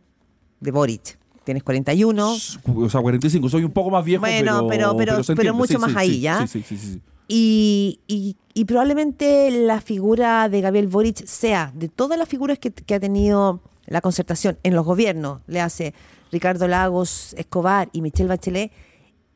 de 0.61 0.71
Boric. 0.71 1.19
Tienes 1.45 1.63
41. 1.63 2.33
O 2.33 2.91
sea, 2.91 3.01
45, 3.01 3.49
soy 3.49 3.63
un 3.65 3.71
poco 3.71 3.89
más 3.91 4.05
viejo, 4.05 4.21
Bueno, 4.23 4.67
pero, 4.69 4.97
pero- 4.97 5.23
pero- 5.37 5.55
mucho 5.55 5.75
Sí, 5.75 5.79
más 5.79 5.91
sí, 5.93 5.97
ahí, 5.97 6.11
sí, 6.11 6.21
¿ya? 6.21 6.47
Sí, 6.47 6.63
sí, 6.67 6.77
sí. 6.77 7.01
Y, 7.29 8.37
probablemente 8.67 9.51
la 9.51 9.81
figura 9.81 10.49
de 10.49 10.61
Gabriel 10.61 10.89
Boric 10.89 11.25
sea, 11.27 11.73
de 11.75 11.89
todas 11.89 12.19
las 12.19 12.29
figuras 12.29 12.59
que, 12.59 12.73
que 12.73 12.95
ha 12.95 13.01
tenido 13.01 13.61
la 13.87 14.01
concertación 14.01 14.59
en 14.63 14.75
los 14.75 14.85
gobiernos, 14.85 15.41
le 15.47 15.61
hace 15.61 15.95
Ricardo 16.33 16.67
Lagos, 16.69 17.35
Escobar 17.39 17.89
y 17.93 18.03
Michelle 18.03 18.29
Bachelet, 18.29 18.73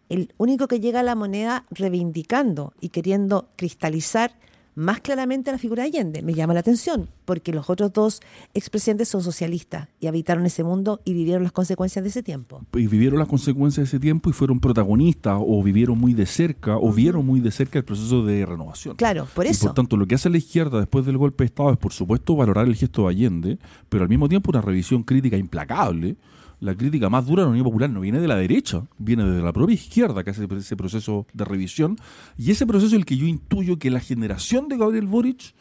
el 0.08 0.32
único 0.38 0.66
que 0.66 0.80
llega 0.80 1.00
a 1.00 1.04
la 1.04 1.14
moneda 1.14 1.64
reivindicando 1.70 2.72
y 2.80 2.88
queriendo 2.88 3.48
cristalizar 3.56 4.32
más 4.74 5.00
claramente 5.00 5.50
a 5.50 5.52
la 5.52 5.58
figura 5.58 5.82
de 5.82 5.88
Allende. 5.88 6.22
Me 6.22 6.32
llama 6.34 6.54
la 6.54 6.60
atención, 6.60 7.08
porque 7.24 7.52
los 7.52 7.68
otros 7.70 7.92
dos 7.92 8.20
expresidentes 8.54 9.08
son 9.08 9.22
socialistas 9.22 9.88
y 10.00 10.06
habitaron 10.06 10.46
ese 10.46 10.64
mundo 10.64 11.00
y 11.04 11.12
vivieron 11.12 11.42
las 11.42 11.52
consecuencias 11.52 12.02
de 12.02 12.08
ese 12.10 12.22
tiempo. 12.22 12.62
y 12.74 12.86
vivieron 12.86 13.18
las 13.18 13.28
consecuencias 13.28 13.84
de 13.84 13.96
ese 13.96 14.00
tiempo 14.00 14.30
y 14.30 14.32
fueron 14.32 14.60
protagonistas 14.60 15.38
o 15.40 15.62
vivieron 15.62 15.98
muy 15.98 16.14
de 16.14 16.26
cerca 16.26 16.76
o 16.76 16.92
vieron 16.92 17.26
muy 17.26 17.40
de 17.40 17.50
cerca 17.50 17.78
el 17.78 17.84
proceso 17.84 18.24
de 18.24 18.46
renovación. 18.46 18.96
Claro, 18.96 19.26
por 19.34 19.46
Y 19.46 19.50
eso. 19.50 19.66
por 19.66 19.74
tanto, 19.74 19.96
lo 19.96 20.06
que 20.06 20.14
hace 20.14 20.30
la 20.30 20.38
izquierda 20.38 20.78
después 20.78 21.04
del 21.06 21.18
golpe 21.18 21.44
de 21.44 21.46
Estado 21.46 21.72
es, 21.72 21.78
por 21.78 21.92
supuesto, 21.92 22.36
valorar 22.36 22.66
el 22.66 22.76
gesto 22.76 23.02
de 23.02 23.08
Allende, 23.10 23.58
pero 23.88 24.02
al 24.04 24.08
mismo 24.08 24.28
tiempo 24.28 24.50
una 24.50 24.60
revisión 24.60 25.02
crítica 25.02 25.36
implacable. 25.36 26.16
La 26.60 26.74
crítica 26.74 27.08
más 27.08 27.26
dura 27.26 27.42
de 27.42 27.46
la 27.46 27.50
Unión 27.50 27.64
Popular 27.64 27.90
no 27.90 28.00
viene 28.00 28.20
de 28.20 28.28
la 28.28 28.36
derecha, 28.36 28.86
viene 28.98 29.24
de 29.24 29.42
la 29.42 29.52
propia 29.52 29.74
izquierda 29.74 30.22
que 30.22 30.30
hace 30.30 30.46
ese 30.56 30.76
proceso 30.76 31.26
de 31.32 31.44
revisión. 31.44 31.96
Y 32.36 32.50
ese 32.50 32.66
proceso 32.66 32.88
es 32.88 32.92
el 32.92 33.06
que 33.06 33.16
yo 33.16 33.26
intuyo 33.26 33.78
que 33.78 33.90
la 33.90 34.00
generación 34.00 34.68
de 34.68 34.76
Gabriel 34.76 35.06
Boric, 35.06 35.54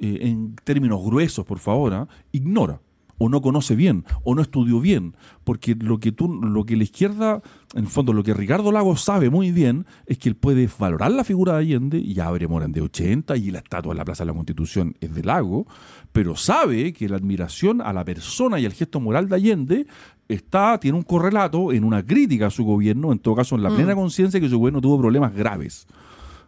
eh, 0.00 0.18
en 0.22 0.56
términos 0.64 1.04
gruesos, 1.04 1.44
por 1.44 1.58
favor, 1.58 1.92
¿ah? 1.92 2.08
ignora 2.32 2.80
o 3.22 3.28
no 3.28 3.42
conoce 3.42 3.76
bien 3.76 4.04
o 4.24 4.34
no 4.34 4.40
estudió 4.40 4.80
bien 4.80 5.14
porque 5.44 5.76
lo 5.78 6.00
que 6.00 6.10
tú 6.10 6.28
lo 6.42 6.64
que 6.64 6.74
la 6.74 6.84
izquierda 6.84 7.42
en 7.74 7.84
el 7.84 7.86
fondo 7.86 8.14
lo 8.14 8.22
que 8.22 8.32
Ricardo 8.32 8.72
Lagos 8.72 9.02
sabe 9.02 9.28
muy 9.28 9.52
bien 9.52 9.84
es 10.06 10.16
que 10.16 10.30
él 10.30 10.36
puede 10.36 10.68
valorar 10.78 11.12
la 11.12 11.22
figura 11.22 11.52
de 11.52 11.58
Allende 11.58 11.98
y 11.98 12.18
abre 12.18 12.48
Morán 12.48 12.72
de 12.72 12.80
80 12.80 13.36
y 13.36 13.50
la 13.50 13.58
estatua 13.58 13.92
en 13.92 13.98
la 13.98 14.06
Plaza 14.06 14.24
de 14.24 14.28
la 14.28 14.34
Constitución 14.34 14.96
es 15.00 15.14
de 15.14 15.22
Lago 15.22 15.66
pero 16.12 16.34
sabe 16.34 16.94
que 16.94 17.10
la 17.10 17.16
admiración 17.16 17.82
a 17.82 17.92
la 17.92 18.06
persona 18.06 18.58
y 18.58 18.64
al 18.64 18.72
gesto 18.72 19.00
moral 19.00 19.28
de 19.28 19.36
Allende 19.36 19.86
está 20.28 20.80
tiene 20.80 20.96
un 20.96 21.04
correlato 21.04 21.72
en 21.72 21.84
una 21.84 22.04
crítica 22.04 22.46
a 22.46 22.50
su 22.50 22.64
gobierno 22.64 23.12
en 23.12 23.18
todo 23.18 23.34
caso 23.34 23.54
en 23.54 23.62
la 23.62 23.70
plena 23.70 23.94
conciencia 23.94 24.40
que 24.40 24.48
su 24.48 24.58
gobierno 24.58 24.80
tuvo 24.80 24.98
problemas 24.98 25.34
graves. 25.34 25.86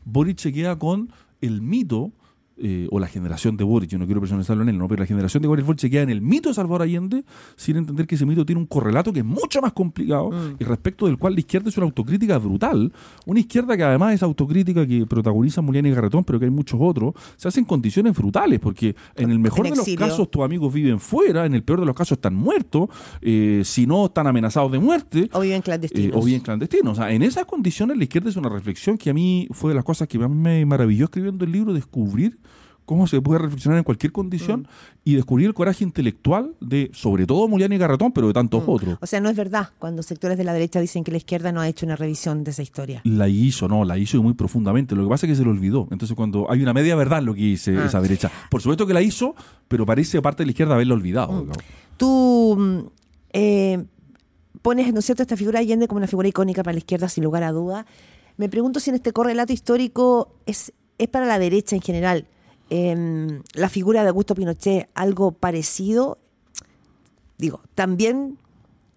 Boric 0.07 0.39
se 0.39 0.55
queda 0.55 0.79
con 0.79 1.13
el 1.43 1.61
mito 1.61 2.13
eh, 2.57 2.87
o 2.91 2.99
la 2.99 3.07
generación 3.07 3.57
de 3.57 3.65
Boric, 3.65 3.91
yo 3.91 3.99
no 3.99 4.07
quiero 4.07 4.21
personalizarlo 4.21 4.63
en 4.63 4.69
él, 4.69 4.79
¿no? 4.79 4.89
pero 4.89 5.01
la 5.01 5.07
generación 5.07 5.43
de 5.43 5.49
Gabriel 5.49 5.67
Boric 5.67 5.81
se 5.81 5.91
queda 5.91 6.03
en 6.03 6.11
el 6.11 6.21
mito 6.21 6.49
de 6.51 6.55
Salvador 6.55 6.83
Allende 6.83 7.25
sin 7.57 7.77
entender 7.77 8.07
que 8.07 8.15
ese 8.15 8.27
mito 8.27 8.45
tiene 8.45 8.61
un 8.61 8.67
correlato 8.67 9.13
que 9.13 9.21
es 9.21 9.25
mucho 9.25 9.61
más 9.61 9.73
complicado 9.73 10.31
y 10.59 10.65
respecto 10.65 11.07
del 11.07 11.19
cual 11.19 11.35
la 11.35 11.41
izquierda 11.41 11.69
es 11.69 11.77
una 11.77 11.87
autocrítica 11.87 12.39
brutal. 12.39 12.93
Una 13.27 13.41
izquierda 13.41 13.77
que 13.77 13.83
además 13.85 14.15
es 14.15 14.23
autocrítica 14.23 14.87
que 14.87 15.07
protagoniza 15.07 15.61
Mulián 15.63 15.87
y 15.87 15.91
Garretón, 15.91 16.25
pero 16.25 16.39
que 16.39 16.45
hay 16.45 16.51
muchos 16.51 16.79
otros, 16.81 17.15
se 17.37 17.49
hace 17.49 17.61
en 17.61 17.67
condiciones 17.67 18.15
brutales 18.17 18.61
porque 18.61 18.95
en 19.17 19.31
el 19.31 19.39
mejor 19.39 19.67
En 19.67 19.75
de 19.75 19.79
los 19.79 19.95
casos 19.97 20.31
tus 20.31 20.43
amigos 20.43 20.73
viven 20.73 21.01
fuera, 21.01 21.47
en 21.47 21.55
el 21.55 21.63
peor 21.63 21.81
de 21.81 21.87
los 21.87 21.95
casos 21.95 22.19
están 22.19 22.35
muertos, 22.35 22.89
eh, 23.21 23.63
si 23.65 23.87
no 23.87 24.07
están 24.07 24.27
amenazados 24.27 24.71
de 24.73 24.79
muerte. 24.79 25.29
O 25.33 25.41
viven 25.41 25.61
Eh, 25.61 25.63
clandestinos. 25.63 26.17
o 26.17 26.25
bien 26.25 26.41
clandestinos. 26.41 26.93
O 26.93 27.03
sea, 27.03 27.13
en 27.13 27.23
esas 27.23 27.47
condiciones 27.47 27.97
la 27.97 28.05
izquierda 28.05 28.29
es 28.31 28.37
una 28.37 28.49
reflexión 28.49 28.99
que 28.99 29.11
a 29.11 29.15
mí 29.15 29.49
fue 29.53 29.71
de 29.71 29.75
las 29.77 29.85
cosas 29.85 30.09
que 30.09 30.19
más 30.19 30.31
me 30.31 30.65
maravilló 30.67 31.05
escribiendo 31.07 31.45
el 31.45 31.53
libro, 31.53 31.73
descubrir 31.73 32.39
cómo 32.93 33.07
se 33.07 33.21
puede 33.21 33.41
reflexionar 33.41 33.79
en 33.79 33.85
cualquier 33.85 34.13
condición 34.13 34.69
y 35.05 35.15
descubrir 35.15 35.47
el 35.49 35.55
coraje 35.55 35.85
intelectual 35.85 36.55
de, 36.61 36.91
sobre 36.93 37.27
todo, 37.27 37.49
Mulián 37.49 37.73
y 37.73 37.79
Garratón, 37.79 38.13
pero 38.13 38.29
de 38.29 38.33
tantos 38.35 38.63
otros. 38.67 38.99
O 39.01 39.07
sea, 39.07 39.21
no 39.21 39.29
es 39.29 39.37
verdad 39.37 39.71
cuando 39.79 40.03
sectores 40.03 40.39
de 40.39 40.45
la 40.45 40.53
derecha 40.53 40.81
dicen 40.81 41.03
que 41.05 41.11
la 41.11 41.17
izquierda 41.17 41.51
no 41.53 41.61
ha 41.61 41.69
hecho 41.69 41.85
una 41.87 41.97
revisión 41.97 42.45
de 42.45 42.53
esa 42.53 42.63
historia. 42.63 43.01
La 43.05 43.29
hizo, 43.29 43.67
no, 43.69 43.85
la 43.85 43.99
hizo 43.99 44.23
muy 44.23 44.35
profundamente. 44.35 44.95
Lo 44.95 45.03
que 45.05 45.09
pasa 45.09 45.27
es 45.27 45.33
que 45.33 45.37
se 45.37 45.45
lo 45.45 45.51
olvidó. 45.51 45.89
Entonces, 45.91 46.15
cuando 46.17 46.51
hay 46.51 46.63
una 46.63 46.73
media 46.73 46.95
verdad 46.95 47.23
lo 47.23 47.35
que 47.35 47.41
dice 47.41 47.77
Ah. 47.77 47.87
esa 47.87 48.01
derecha, 48.01 48.31
por 48.51 48.61
supuesto 48.63 48.87
que 48.87 48.95
la 48.95 49.03
hizo, 49.03 49.35
pero 49.69 49.85
parece 49.87 50.21
parte 50.23 50.43
de 50.43 50.47
la 50.47 50.51
izquierda 50.53 50.75
haberla 50.75 50.95
olvidado. 50.95 51.33
digamos. 51.33 51.59
Tú 51.97 52.57
mm, 52.59 52.79
eh, 53.33 53.85
pones, 54.63 54.93
¿no 54.93 55.01
es 55.01 55.05
cierto?, 55.07 55.23
esta 55.23 55.37
figura 55.37 55.59
de 55.59 55.65
Allende 55.65 55.89
como 55.89 55.99
una 55.99 56.07
figura 56.07 56.29
icónica 56.29 56.63
para 56.63 56.73
la 56.75 56.79
izquierda, 56.79 57.09
sin 57.09 57.25
lugar 57.25 57.43
a 57.43 57.53
duda. 57.53 57.87
Me 58.37 58.49
pregunto 58.49 58.81
si 58.81 58.91
en 58.91 58.97
este 58.97 59.13
correlato 59.13 59.53
histórico 59.53 60.37
es, 60.47 60.73
es 60.99 61.09
para 61.09 61.27
la 61.27 61.39
derecha 61.39 61.77
en 61.77 61.83
general 61.83 62.27
em, 62.75 63.43
la 63.55 63.69
figura 63.69 64.03
de 64.03 64.09
Augusto 64.09 64.35
Pinochet 64.35 64.89
algo 64.95 65.33
parecido. 65.33 66.17
Digo, 67.37 67.61
también 67.75 68.39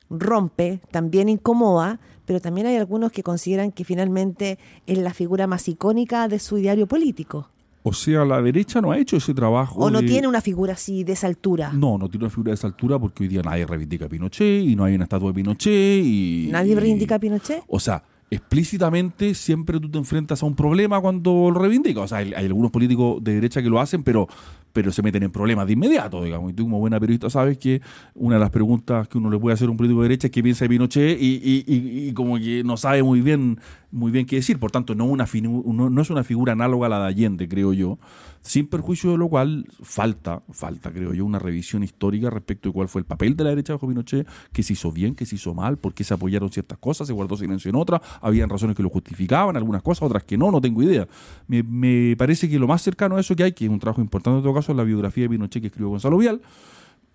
rompe, 0.10 0.80
también 0.92 1.28
incomoda, 1.28 2.00
pero 2.26 2.40
también 2.40 2.68
hay 2.68 2.78
algunos 2.78 3.12
que 3.12 3.22
consideran 3.22 3.72
que 3.74 3.84
finalmente 3.84 4.58
es 4.88 4.98
la 5.00 5.14
figura 5.14 5.46
más 5.46 5.68
icónica 5.68 6.28
de 6.30 6.40
su 6.40 6.58
ideario 6.58 6.88
político. 6.88 7.50
O 7.84 7.92
sea, 7.94 8.24
la 8.24 8.42
derecha 8.42 8.80
no 8.82 8.92
ha 8.92 8.98
hecho 8.98 9.18
ese 9.18 9.34
trabajo. 9.34 9.80
¿O 9.80 9.92
no 9.92 10.02
de- 10.02 10.08
tiene 10.08 10.28
una 10.28 10.42
figura 10.42 10.74
así 10.74 11.04
de 11.04 11.14
esa 11.14 11.28
altura? 11.28 11.72
No, 11.74 11.98
no 11.98 12.10
tiene 12.10 12.26
una 12.26 12.32
figura 12.32 12.52
de 12.52 12.56
esa 12.56 12.68
altura 12.68 12.98
porque 12.98 13.24
hoy 13.24 13.28
día 13.30 13.42
nadie 13.44 13.66
reivindica 13.68 14.06
a 14.06 14.10
Pinochet 14.10 14.64
y 14.64 14.76
no 14.76 14.86
hay 14.86 14.96
una 14.96 15.04
estatua 15.04 15.28
de 15.28 15.34
Pinochet 15.36 16.04
y... 16.04 16.48
¿Nadie 16.50 16.76
reivindica 16.76 17.16
a 17.16 17.20
Pinochet? 17.20 17.62
O 17.68 17.80
sea, 17.80 18.02
explícitamente 18.30 19.34
siempre 19.34 19.80
tú 19.80 19.90
te 19.90 19.98
enfrentas 19.98 20.42
a 20.44 20.46
un 20.46 20.56
problema 20.56 21.00
cuando 21.00 21.50
lo 21.52 21.60
reivindicas. 21.60 22.04
O 22.04 22.08
sea, 22.08 22.20
hay, 22.20 22.34
hay 22.34 22.46
algunos 22.46 22.72
políticos 22.72 23.24
de 23.24 23.36
derecha 23.36 23.62
que 23.62 23.70
lo 23.70 23.80
hacen, 23.80 24.04
pero, 24.04 24.28
pero 24.76 24.92
se 24.92 25.02
meten 25.02 25.24
en 25.24 25.32
problemas 25.32 25.68
de 25.68 25.74
inmediato, 25.74 26.22
digamos. 26.22 26.52
Y 26.52 26.54
tú 26.54 26.64
como 26.64 26.80
buena 26.80 27.00
periodista 27.00 27.30
sabes 27.30 27.58
que 27.58 27.82
una 28.14 28.36
de 28.36 28.42
las 28.42 28.50
preguntas 28.50 29.08
que 29.08 29.18
uno 29.18 29.30
le 29.30 29.40
puede 29.40 29.54
hacer 29.54 29.70
a 29.70 29.72
un 29.72 29.78
político 29.78 30.02
de 30.02 30.10
derecha 30.10 30.28
es 30.28 30.32
qué 30.32 30.44
piensa 30.44 30.66
de 30.66 30.70
Pinochet 30.70 31.18
y, 31.18 31.36
y- 31.42 31.64
y- 31.66 32.10
y 32.10 32.14
como 32.14 32.38
que 32.38 32.62
no 32.66 32.76
sabe 32.76 33.02
muy 33.02 33.22
bien 33.22 33.58
muy 33.92 34.12
bien 34.12 34.26
qué 34.26 34.36
decir. 34.36 34.60
Por 34.60 34.72
tanto, 34.72 34.94
no, 34.94 35.06
una 35.06 35.26
no, 35.42 35.90
no 35.90 36.02
es 36.02 36.10
una 36.10 36.26
figura 36.26 36.52
análoga 36.52 36.88
a 36.88 36.90
la 36.90 37.00
de 37.00 37.06
Allende, 37.08 37.48
creo 37.48 37.72
yo. 37.72 37.98
Sin 38.42 38.68
perjuicio 38.68 39.12
de 39.12 39.18
lo 39.18 39.30
cual 39.30 39.66
falta, 39.82 40.44
falta, 40.52 40.92
creo 40.92 41.14
yo, 41.14 41.26
una 41.26 41.40
revisión 41.40 41.82
histórica 41.82 42.30
respecto 42.30 42.70
de 42.70 42.74
cuál 42.74 42.88
fue 42.90 43.00
el 43.00 43.06
papel 43.06 43.36
de 43.36 43.44
la 43.46 43.52
derecha 43.52 43.74
bajo 43.74 43.88
Pinochet, 43.88 44.28
qué 44.52 44.62
se 44.62 44.74
hizo 44.74 44.92
bien, 44.92 45.16
qué 45.16 45.26
se 45.26 45.36
hizo 45.36 45.54
mal, 45.56 45.78
por 45.78 45.94
qué 45.94 46.04
se 46.04 46.14
apoyaron 46.14 46.52
ciertas 46.52 46.78
cosas, 46.78 47.08
se 47.08 47.14
guardó 47.14 47.38
silencio 47.38 47.70
en 47.70 47.76
otras, 47.76 48.02
habían 48.22 48.50
razones 48.50 48.76
que 48.76 48.84
lo 48.84 48.90
justificaban, 48.90 49.56
algunas 49.58 49.82
cosas, 49.82 50.04
otras 50.04 50.24
que 50.26 50.38
no, 50.38 50.52
no 50.52 50.60
tengo 50.62 50.84
idea. 50.84 51.08
Me, 51.48 51.64
me 51.64 52.16
parece 52.18 52.48
que 52.50 52.60
lo 52.60 52.68
más 52.68 52.82
cercano 52.84 53.16
a 53.16 53.22
eso 53.22 53.36
que 53.36 53.44
hay, 53.44 53.54
que 53.54 53.66
es 53.66 53.72
un 53.72 53.80
trabajo 53.80 54.02
importante 54.02 54.38
en 54.38 54.44
todo 54.44 54.54
caso, 54.54 54.65
es 54.72 54.78
la 54.78 54.84
biografía 54.84 55.24
de 55.24 55.30
Pinochet 55.30 55.62
que 55.62 55.68
escribió 55.68 55.90
Gonzalo 55.90 56.18
Vial, 56.18 56.42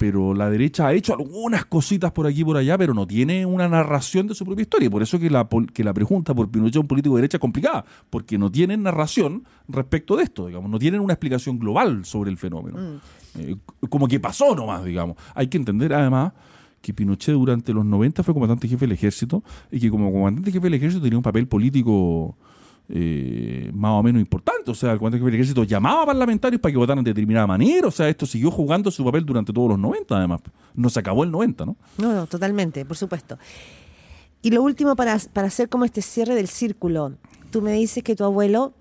pero 0.01 0.33
la 0.33 0.49
derecha 0.49 0.87
ha 0.87 0.95
hecho 0.95 1.13
algunas 1.13 1.67
cositas 1.67 2.11
por 2.13 2.27
aquí 2.27 2.41
y 2.41 2.45
por 2.45 2.57
allá, 2.57 2.79
pero 2.79 2.95
no 2.95 3.07
tiene 3.07 3.45
una 3.45 3.69
narración 3.69 4.27
de 4.27 4.35
su 4.35 4.47
propia 4.47 4.63
historia. 4.63 4.89
Por 4.89 5.03
eso 5.03 5.19
que 5.19 5.29
la, 5.29 5.47
que 5.75 5.85
la 5.85 5.93
pregunta 5.93 6.35
por 6.35 6.51
Pinochet, 6.51 6.81
un 6.81 6.89
político 6.89 7.17
de 7.17 7.21
derecha, 7.21 7.37
es 7.37 7.41
complicada, 7.41 7.85
porque 8.09 8.39
no 8.39 8.51
tienen 8.51 8.83
narración 8.83 9.45
respecto 9.69 10.17
de 10.17 10.23
esto, 10.23 10.47
digamos, 10.47 10.71
no 10.71 10.79
tienen 10.79 11.03
una 11.03 11.13
explicación 11.13 11.59
global 11.59 12.07
sobre 12.07 12.31
el 12.31 12.39
fenómeno. 12.39 13.01
Eh, 13.39 13.57
como 13.91 14.09
que 14.09 14.19
pasó 14.19 14.55
nomás, 14.55 14.85
digamos. 14.85 15.19
Hay 15.35 15.49
que 15.49 15.59
entender 15.59 15.93
además 15.93 16.33
que 16.81 16.95
Pinochet 16.95 17.35
durante 17.35 17.75
los 17.75 17.85
90 17.85 18.23
fue 18.23 18.33
comandante 18.33 18.69
jefe 18.69 18.87
del 18.87 18.93
ejército 18.93 19.45
y 19.71 19.81
que 19.81 19.91
como 19.91 20.11
comandante 20.11 20.51
jefe 20.51 20.65
del 20.65 20.75
ejército 20.75 21.03
tenía 21.03 21.19
un 21.19 21.23
papel 21.23 21.47
político 21.47 22.39
eh, 22.93 23.71
más 23.73 23.93
o 23.93 24.03
menos 24.03 24.21
importante. 24.21 24.71
O 24.71 24.75
sea, 24.75 24.93
el 24.93 24.99
jefe 24.99 25.19
del 25.19 25.35
ejército 25.35 25.65
llamaba 25.65 26.03
a 26.03 26.07
parlamentarios 26.07 26.61
para 26.61 26.73
que 26.73 26.79
votaran 26.79 27.05
de 27.05 27.11
determinada 27.11 27.47
manera. 27.47 27.87
O 27.87 27.91
sea, 27.91 28.09
esto 28.09 28.27
siguió 28.27 28.51
jugando 28.51 28.91
su 28.91 29.05
papel 29.05 29.25
durante 29.25 29.53
todos 29.53 29.71
los 29.71 29.79
90 29.79 30.17
además. 30.17 30.41
No 30.75 30.91
se 30.91 31.01
acabó 31.01 31.25
el 31.25 31.31
90, 31.31 31.67
¿no? 31.67 31.77
No, 31.99 32.13
no, 32.13 32.27
totalmente, 32.27 32.85
por 32.85 32.97
supuesto. 32.97 33.39
Y 34.43 34.51
lo 34.51 34.63
último, 34.63 34.97
para, 34.97 35.19
para 35.33 35.49
hacer 35.49 35.69
como 35.69 35.85
este 35.85 36.03
cierre 36.03 36.35
del 36.35 36.49
círculo, 36.49 37.13
tú 37.51 37.63
me 37.63 37.73
dices 37.73 38.03
que 38.03 38.17
tu 38.17 38.25
abuelo 38.25 38.75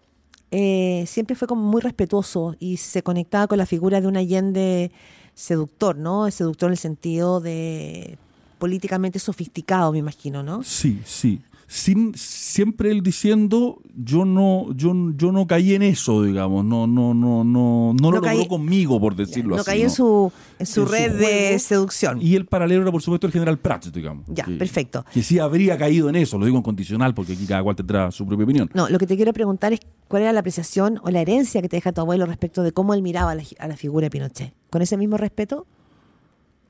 eh, 0.52 1.04
siempre 1.08 1.36
fue 1.36 1.48
como 1.48 1.62
muy 1.62 1.82
respetuoso 1.82 2.56
y 2.60 2.78
se 2.78 3.04
conectaba 3.04 3.48
con 3.48 3.58
la 3.58 3.65
figura 3.65 4.02
de 4.02 4.08
un 4.08 4.17
Allende 4.17 4.91
seductor, 5.36 5.98
¿no? 5.98 6.30
Seductor 6.32 6.67
en 6.67 6.72
el 6.72 6.78
sentido 6.78 7.39
de 7.39 8.17
políticamente 8.58 9.19
sofisticado, 9.19 9.91
me 9.91 10.00
imagino, 10.00 10.43
¿no? 10.43 10.63
Sí, 10.63 11.02
sí. 11.06 11.41
Sin, 11.72 12.14
siempre 12.16 12.90
él 12.90 13.04
diciendo, 13.04 13.80
yo 13.96 14.26
no, 14.26 14.74
yo, 14.74 14.92
yo 15.16 15.32
no 15.32 15.46
caí 15.46 15.76
en 15.76 15.84
eso, 15.84 16.24
digamos, 16.24 16.66
no, 16.66 16.88
no, 16.88 17.14
no, 17.14 17.44
no, 17.44 17.94
no, 17.94 17.94
lo 17.94 18.02
No 18.02 18.12
logró 18.12 18.48
conmigo, 18.48 19.00
por 19.00 19.16
decirlo 19.16 19.56
no 19.56 19.62
así. 19.62 19.66
caí 19.70 19.84
en 19.84 19.92
su, 19.92 20.32
en 20.58 20.66
su 20.66 20.82
En 20.82 20.88
su 20.88 20.92
red 20.92 21.20
de 21.20 21.60
seducción. 21.60 22.20
Y 22.24 22.36
el 22.36 22.48
paralelo 22.48 22.82
era, 22.82 22.92
por 22.92 23.04
supuesto, 23.04 23.28
el 23.28 23.34
general 23.34 23.60
Prats, 23.60 23.94
digamos. 23.94 24.26
Ya, 24.30 24.46
que- 24.46 24.54
perfecto. 24.54 25.06
Que 25.14 25.22
sí 25.22 25.38
habría 25.38 25.78
caído 25.78 26.10
en 26.10 26.16
eso, 26.16 26.40
lo 26.40 26.46
digo 26.46 26.58
en 26.58 26.64
condicional, 26.64 27.14
porque 27.14 27.34
aquí 27.34 27.46
cada 27.46 27.62
cual 27.62 27.76
tendrá 27.76 28.10
su 28.12 28.26
propia 28.26 28.46
opinión. 28.46 28.68
No, 28.74 28.90
lo 28.90 28.98
que 28.98 29.06
te 29.06 29.16
quiero 29.16 29.32
preguntar 29.32 29.72
es 29.72 29.80
cuál 30.08 30.24
era 30.24 30.34
la 30.34 30.40
apreciación 30.40 31.00
o 31.04 31.12
la 31.12 31.22
herencia 31.22 31.62
que 31.62 31.70
te 31.70 31.78
deja 31.78 31.92
tu 31.92 32.02
abuelo 32.02 32.26
respecto 32.26 32.64
de 32.64 32.72
cómo 32.72 32.96
él 32.96 33.04
miraba 33.04 33.30
a 33.34 33.36
la, 33.36 33.44
a 33.60 33.68
la 33.68 33.78
figura 33.78 34.06
de 34.06 34.10
Pinochet. 34.10 34.54
¿Con 34.72 34.82
ese 34.82 34.98
mismo 34.98 35.18
respeto? 35.18 35.68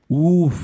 Uf, 0.08 0.54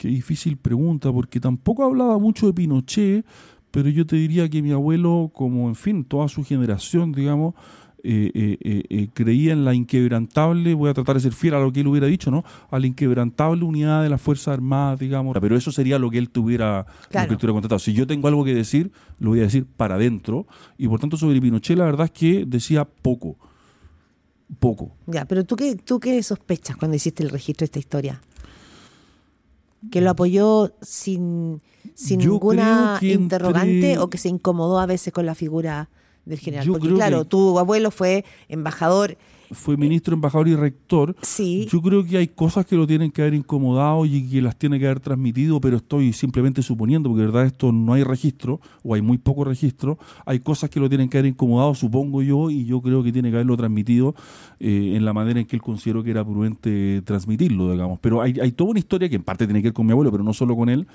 qué 0.00 0.08
difícil 0.08 0.56
pregunta, 0.56 1.12
porque 1.12 1.38
tampoco 1.40 1.84
hablaba 1.84 2.18
mucho 2.18 2.46
de 2.46 2.54
Pinochet, 2.54 3.22
pero 3.70 3.90
yo 3.90 4.06
te 4.06 4.16
diría 4.16 4.48
que 4.48 4.62
mi 4.62 4.72
abuelo, 4.72 5.30
como 5.34 5.68
en 5.68 5.74
fin, 5.74 6.04
toda 6.04 6.26
su 6.28 6.42
generación, 6.42 7.12
digamos, 7.12 7.52
eh, 8.02 8.30
eh, 8.34 8.82
eh, 8.88 9.08
creía 9.12 9.52
en 9.52 9.66
la 9.66 9.74
inquebrantable, 9.74 10.72
voy 10.72 10.88
a 10.88 10.94
tratar 10.94 11.16
de 11.16 11.20
ser 11.20 11.34
fiel 11.34 11.52
a 11.52 11.60
lo 11.60 11.70
que 11.70 11.80
él 11.80 11.86
hubiera 11.86 12.06
dicho, 12.06 12.30
¿no? 12.30 12.44
A 12.70 12.78
la 12.78 12.86
inquebrantable 12.86 13.62
unidad 13.62 14.02
de 14.02 14.08
las 14.08 14.22
Fuerzas 14.22 14.54
Armadas, 14.54 14.98
digamos. 14.98 15.36
Pero 15.38 15.54
eso 15.54 15.70
sería 15.70 15.98
lo 15.98 16.10
que 16.10 16.16
él 16.16 16.30
tuviera, 16.30 16.86
lo 16.86 17.08
Claro. 17.10 17.28
que 17.28 17.34
él 17.34 17.38
tuviera 17.38 17.52
contratado. 17.52 17.78
Si 17.78 17.92
yo 17.92 18.06
tengo 18.06 18.26
algo 18.26 18.42
que 18.42 18.54
decir, 18.54 18.90
lo 19.18 19.30
voy 19.30 19.40
a 19.40 19.42
decir 19.42 19.66
para 19.66 19.96
adentro. 19.96 20.46
Y 20.78 20.88
por 20.88 20.98
tanto, 20.98 21.18
sobre 21.18 21.38
Pinochet, 21.42 21.76
la 21.76 21.84
verdad 21.84 22.06
es 22.06 22.12
que 22.12 22.46
decía 22.46 22.86
poco. 22.86 23.36
Poco. 24.58 24.92
Ya, 25.06 25.26
pero 25.26 25.44
tú 25.44 25.56
qué, 25.56 25.74
tú 25.76 26.00
qué 26.00 26.22
sospechas 26.22 26.76
cuando 26.78 26.96
hiciste 26.96 27.22
el 27.22 27.28
registro 27.28 27.64
de 27.64 27.66
esta 27.66 27.78
historia? 27.78 28.22
¿Que 29.90 30.00
lo 30.00 30.10
apoyó 30.10 30.72
sin, 30.82 31.62
sin 31.94 32.20
Yo 32.20 32.32
ninguna 32.32 32.98
interrogante 33.00 33.92
entre- 33.92 33.98
o 33.98 34.10
que 34.10 34.18
se 34.18 34.28
incomodó 34.28 34.78
a 34.80 34.86
veces 34.86 35.12
con 35.12 35.24
la 35.26 35.34
figura 35.34 35.88
del 36.26 36.38
general? 36.38 36.66
Yo 36.66 36.72
Porque 36.74 36.92
claro, 36.92 37.20
que- 37.20 37.28
tu 37.30 37.58
abuelo 37.58 37.90
fue 37.90 38.24
embajador, 38.48 39.16
Fue 39.52 39.76
ministro, 39.76 40.14
embajador 40.14 40.46
y 40.48 40.54
rector. 40.54 41.16
sí, 41.22 41.66
Yo 41.70 41.82
creo 41.82 42.04
que 42.04 42.16
hay 42.18 42.28
cosas 42.28 42.64
que 42.66 42.76
lo 42.76 42.86
tienen 42.86 43.10
que 43.10 43.22
haber 43.22 43.34
incomodado 43.34 44.06
y 44.06 44.28
que 44.28 44.40
las 44.40 44.56
tiene 44.56 44.78
que 44.78 44.86
haber 44.86 45.00
transmitido, 45.00 45.60
pero 45.60 45.78
estoy 45.78 46.12
simplemente 46.12 46.62
suponiendo, 46.62 47.08
porque 47.08 47.22
de 47.22 47.26
verdad 47.26 47.46
esto 47.46 47.72
no 47.72 47.92
hay 47.94 48.04
registro, 48.04 48.60
o 48.84 48.94
hay 48.94 49.02
muy 49.02 49.18
poco 49.18 49.44
registro. 49.44 49.98
Hay 50.24 50.38
cosas 50.40 50.70
que 50.70 50.78
lo 50.78 50.88
tienen 50.88 51.08
que 51.08 51.18
haber 51.18 51.30
incomodado, 51.30 51.74
supongo 51.74 52.22
yo, 52.22 52.48
y 52.50 52.64
yo 52.64 52.80
creo 52.80 53.02
que 53.02 53.12
tiene 53.12 53.30
que 53.30 53.36
haberlo 53.36 53.56
transmitido 53.56 54.14
eh, 54.60 54.92
en 54.94 55.04
la 55.04 55.12
manera 55.12 55.40
en 55.40 55.46
que 55.46 55.56
él 55.56 55.62
consideró 55.62 56.02
que 56.04 56.10
era 56.12 56.24
prudente 56.24 57.02
transmitirlo, 57.02 57.72
digamos. 57.72 57.98
Pero 58.00 58.22
hay, 58.22 58.38
hay 58.40 58.52
toda 58.52 58.70
una 58.70 58.78
historia 58.78 59.08
que 59.08 59.16
en 59.16 59.22
parte 59.24 59.46
tiene 59.46 59.60
que 59.62 59.68
ver 59.68 59.72
con 59.74 59.84
mi 59.86 59.92
abuelo, 59.92 60.10
pero 60.12 60.22
no 60.22 60.32
solo 60.32 60.54
con 60.54 60.68
él, 60.68 60.86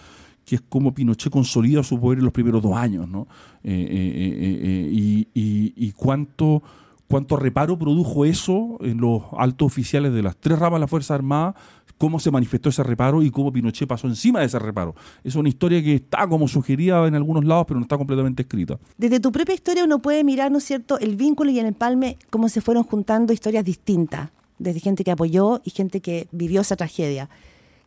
que 0.46 0.56
es 0.56 0.62
cómo 0.70 0.94
Pinochet 0.94 1.32
consolida 1.32 1.84
su 1.84 2.00
poder 2.00 2.20
en 2.20 2.26
los 2.26 2.34
primeros 2.34 2.62
dos 2.62 2.76
años, 2.78 3.10
¿no? 3.10 3.28
Eh, 3.64 3.72
eh, 3.74 4.14
eh, 4.16 4.38
eh, 4.40 4.60
eh, 4.64 4.90
y, 4.94 5.28
y- 5.34 5.74
y 5.76 5.92
cuánto, 5.92 6.62
cuánto 7.08 7.36
reparo 7.38 7.78
produjo 7.78 8.26
eso 8.26 8.78
en 8.82 8.98
los 9.00 9.24
altos 9.38 9.66
oficiales 9.68 10.14
de 10.14 10.22
las 10.24 10.36
tres 10.38 10.58
ramas 10.60 10.78
de 10.78 10.82
la 10.82 10.88
Fuerza 10.88 11.14
Armada, 11.16 11.56
cómo 11.98 12.20
se 12.20 12.30
manifestó 12.30 12.70
ese 12.70 12.84
reparo 12.84 13.22
y 13.24 13.32
cómo 13.32 13.54
Pinochet 13.54 13.88
pasó 13.88 14.08
encima 14.08 14.40
de 14.42 14.48
ese 14.48 14.60
reparo. 14.60 14.96
Es 15.24 15.36
una 15.36 15.48
historia 15.48 15.82
que 15.82 15.96
está 15.96 16.28
como 16.28 16.48
sugerida 16.48 17.08
en 17.08 17.16
algunos 17.16 17.46
lados, 17.46 17.66
pero 17.68 17.80
no 17.80 17.84
está 17.86 17.98
completamente 17.98 18.42
escrita. 18.42 18.78
desde 18.98 19.20
tu 19.20 19.32
propia 19.32 19.56
historia 19.56 19.84
uno 19.86 20.00
puede 20.00 20.24
mirar, 20.24 20.52
¿no 20.52 20.58
es 20.58 20.66
cierto?, 20.66 21.00
el 21.00 21.16
vínculo 21.16 21.52
y 21.52 21.60
el 21.60 21.68
empalme, 21.68 22.18
cómo 22.30 22.50
se 22.50 22.60
fueron 22.62 22.84
juntando 22.84 23.32
historias 23.32 23.64
distintas, 23.64 24.30
desde 24.60 24.80
gente 24.82 25.04
que 25.04 25.12
apoyó 25.12 25.62
y 25.64 25.70
gente 25.70 26.02
que 26.02 26.28
vivió 26.32 26.62
esa 26.62 26.76
tragedia. 26.76 27.30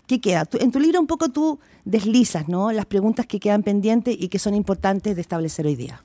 ¿Qué 0.07 0.20
queda? 0.22 0.46
Tú- 0.46 0.57
en 0.59 0.70
tu 0.72 0.81
libro 0.81 0.98
un 1.00 1.07
poco 1.07 1.28
tú 1.28 1.59
deslizas, 1.85 2.48
¿no?, 2.48 2.72
las 2.72 2.87
preguntas 2.87 3.26
que 3.26 3.38
quedan 3.40 3.62
pendientes 3.62 4.16
y 4.18 4.28
que 4.28 4.38
son 4.38 4.54
importantes 4.54 5.16
de 5.16 5.20
establecer 5.20 5.66
hoy 5.66 5.76
día. 5.76 6.02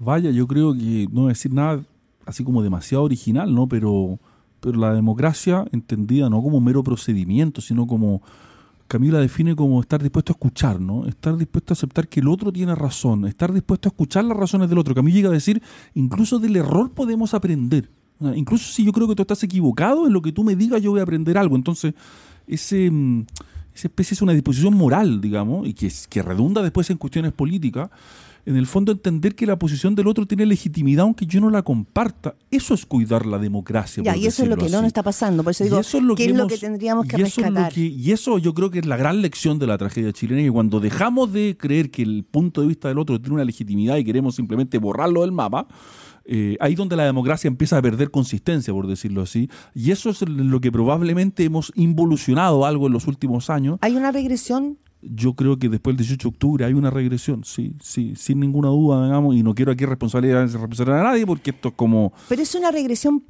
Vaya, 0.00 0.30
yo 0.32 0.48
creo 0.48 0.74
que 0.74 1.06
no 1.12 1.28
decir 1.28 1.52
nada 1.54 1.80
así 2.26 2.44
como 2.44 2.62
demasiado 2.62 3.04
original, 3.04 3.54
¿no? 3.54 3.68
Pero, 3.68 4.18
pero 4.60 4.78
la 4.78 4.94
democracia 4.94 5.64
entendida 5.72 6.30
no 6.30 6.42
como 6.42 6.60
mero 6.60 6.82
procedimiento, 6.82 7.60
sino 7.60 7.86
como 7.86 8.22
Camila 8.86 9.18
define 9.18 9.56
como 9.56 9.80
estar 9.80 10.02
dispuesto 10.02 10.32
a 10.32 10.34
escuchar, 10.34 10.80
¿no? 10.80 11.06
Estar 11.06 11.36
dispuesto 11.36 11.72
a 11.72 11.74
aceptar 11.74 12.08
que 12.08 12.20
el 12.20 12.28
otro 12.28 12.52
tiene 12.52 12.74
razón, 12.74 13.26
estar 13.26 13.52
dispuesto 13.52 13.88
a 13.88 13.90
escuchar 13.90 14.24
las 14.24 14.36
razones 14.36 14.68
del 14.68 14.78
otro. 14.78 14.94
Camila 14.94 15.14
llega 15.14 15.28
a 15.30 15.32
decir, 15.32 15.62
incluso 15.94 16.38
del 16.38 16.56
error 16.56 16.92
podemos 16.92 17.34
aprender. 17.34 17.90
Sea, 18.20 18.36
Incluso 18.36 18.72
si 18.72 18.84
yo 18.84 18.92
creo 18.92 19.08
que 19.08 19.14
tú 19.14 19.22
estás 19.22 19.42
equivocado, 19.42 20.06
en 20.06 20.12
lo 20.12 20.22
que 20.22 20.32
tú 20.32 20.44
me 20.44 20.54
digas 20.54 20.82
yo 20.82 20.90
voy 20.90 21.00
a 21.00 21.02
aprender 21.02 21.38
algo. 21.38 21.56
Entonces, 21.56 21.94
ese, 22.46 22.90
mm, 22.90 23.26
esa 23.74 23.88
especie 23.88 24.14
es 24.14 24.22
una 24.22 24.32
disposición 24.32 24.74
moral, 24.74 25.20
digamos, 25.20 25.66
y 25.66 25.74
que, 25.74 25.90
que 26.08 26.22
redunda 26.22 26.62
después 26.62 26.88
en 26.90 26.98
cuestiones 26.98 27.32
políticas. 27.32 27.90
En 28.46 28.56
el 28.56 28.66
fondo, 28.66 28.92
entender 28.92 29.34
que 29.34 29.46
la 29.46 29.58
posición 29.58 29.94
del 29.94 30.06
otro 30.06 30.26
tiene 30.26 30.44
legitimidad 30.46 31.04
aunque 31.04 31.24
yo 31.26 31.40
no 31.40 31.48
la 31.50 31.62
comparta. 31.62 32.34
Eso 32.50 32.74
es 32.74 32.84
cuidar 32.84 33.24
la 33.26 33.38
democracia. 33.38 34.02
Ya, 34.02 34.12
por 34.12 34.20
y 34.22 34.26
eso 34.26 34.42
es 34.42 34.48
lo 34.50 34.56
que 34.56 34.68
no 34.68 34.78
nos 34.78 34.86
está 34.88 35.02
pasando. 35.02 35.42
Por 35.42 35.52
eso 35.52 35.64
digo, 35.64 35.78
eso 35.78 35.98
es 35.98 36.04
lo 36.04 36.14
¿qué 36.14 36.26
que 36.26 36.30
es 36.32 36.36
lo 36.36 36.46
que 36.46 36.58
tendríamos 36.58 37.06
que 37.06 37.16
y 37.18 37.22
eso 37.22 37.40
es 37.40 37.46
lo 37.48 37.54
rescatar? 37.54 37.72
que- 37.72 37.86
y 37.86 38.12
eso 38.12 38.38
yo 38.38 38.52
creo 38.54 38.70
que 38.70 38.80
es 38.80 38.86
la 38.86 38.96
gran 38.96 39.22
lección 39.22 39.58
de 39.58 39.66
la 39.66 39.78
tragedia 39.78 40.12
chilena, 40.12 40.42
que 40.42 40.50
cuando 40.50 40.78
dejamos 40.80 41.32
de 41.32 41.56
creer 41.58 41.90
que 41.90 42.02
el 42.02 42.24
punto 42.30 42.60
de 42.60 42.66
vista 42.68 42.88
del 42.88 42.98
otro 42.98 43.20
tiene 43.20 43.34
una 43.34 43.44
legitimidad 43.44 43.96
y 43.96 44.04
queremos 44.04 44.34
simplemente 44.34 44.76
borrarlo 44.78 45.22
del 45.22 45.32
mapa, 45.32 45.66
eh, 46.26 46.56
ahí 46.60 46.74
donde 46.74 46.96
la 46.96 47.04
democracia 47.04 47.48
empieza 47.48 47.76
a 47.78 47.82
perder 47.82 48.10
consistencia, 48.10 48.72
por 48.72 48.86
decirlo 48.86 49.22
así. 49.22 49.48
Y 49.74 49.90
eso 49.90 50.10
es 50.10 50.22
lo 50.28 50.60
que 50.60 50.72
probablemente 50.72 51.44
hemos 51.44 51.70
involucionado 51.74 52.64
algo 52.66 52.86
en 52.86 52.92
los 52.92 53.06
últimos 53.06 53.50
años. 53.50 53.78
¿Hay 53.80 53.96
una 53.96 54.10
regresión? 54.12 54.78
Yo 55.12 55.34
creo 55.34 55.58
que 55.58 55.68
después 55.68 55.96
del 55.96 56.06
18 56.06 56.28
de 56.28 56.32
octubre 56.34 56.64
hay 56.64 56.72
una 56.74 56.90
regresión, 56.90 57.44
sí, 57.44 57.74
sí, 57.82 58.14
sin 58.16 58.40
ninguna 58.40 58.68
duda, 58.68 59.04
digamos, 59.04 59.34
y 59.36 59.42
no 59.42 59.54
quiero 59.54 59.72
aquí 59.72 59.84
responsabilidad, 59.84 60.42
responsabilizar 60.42 60.90
a 60.90 61.02
nadie 61.10 61.26
porque 61.26 61.50
esto 61.50 61.68
es 61.68 61.74
como... 61.74 62.12
¿Pero 62.28 62.42
es 62.42 62.54
una 62.54 62.70
regresión 62.70 63.22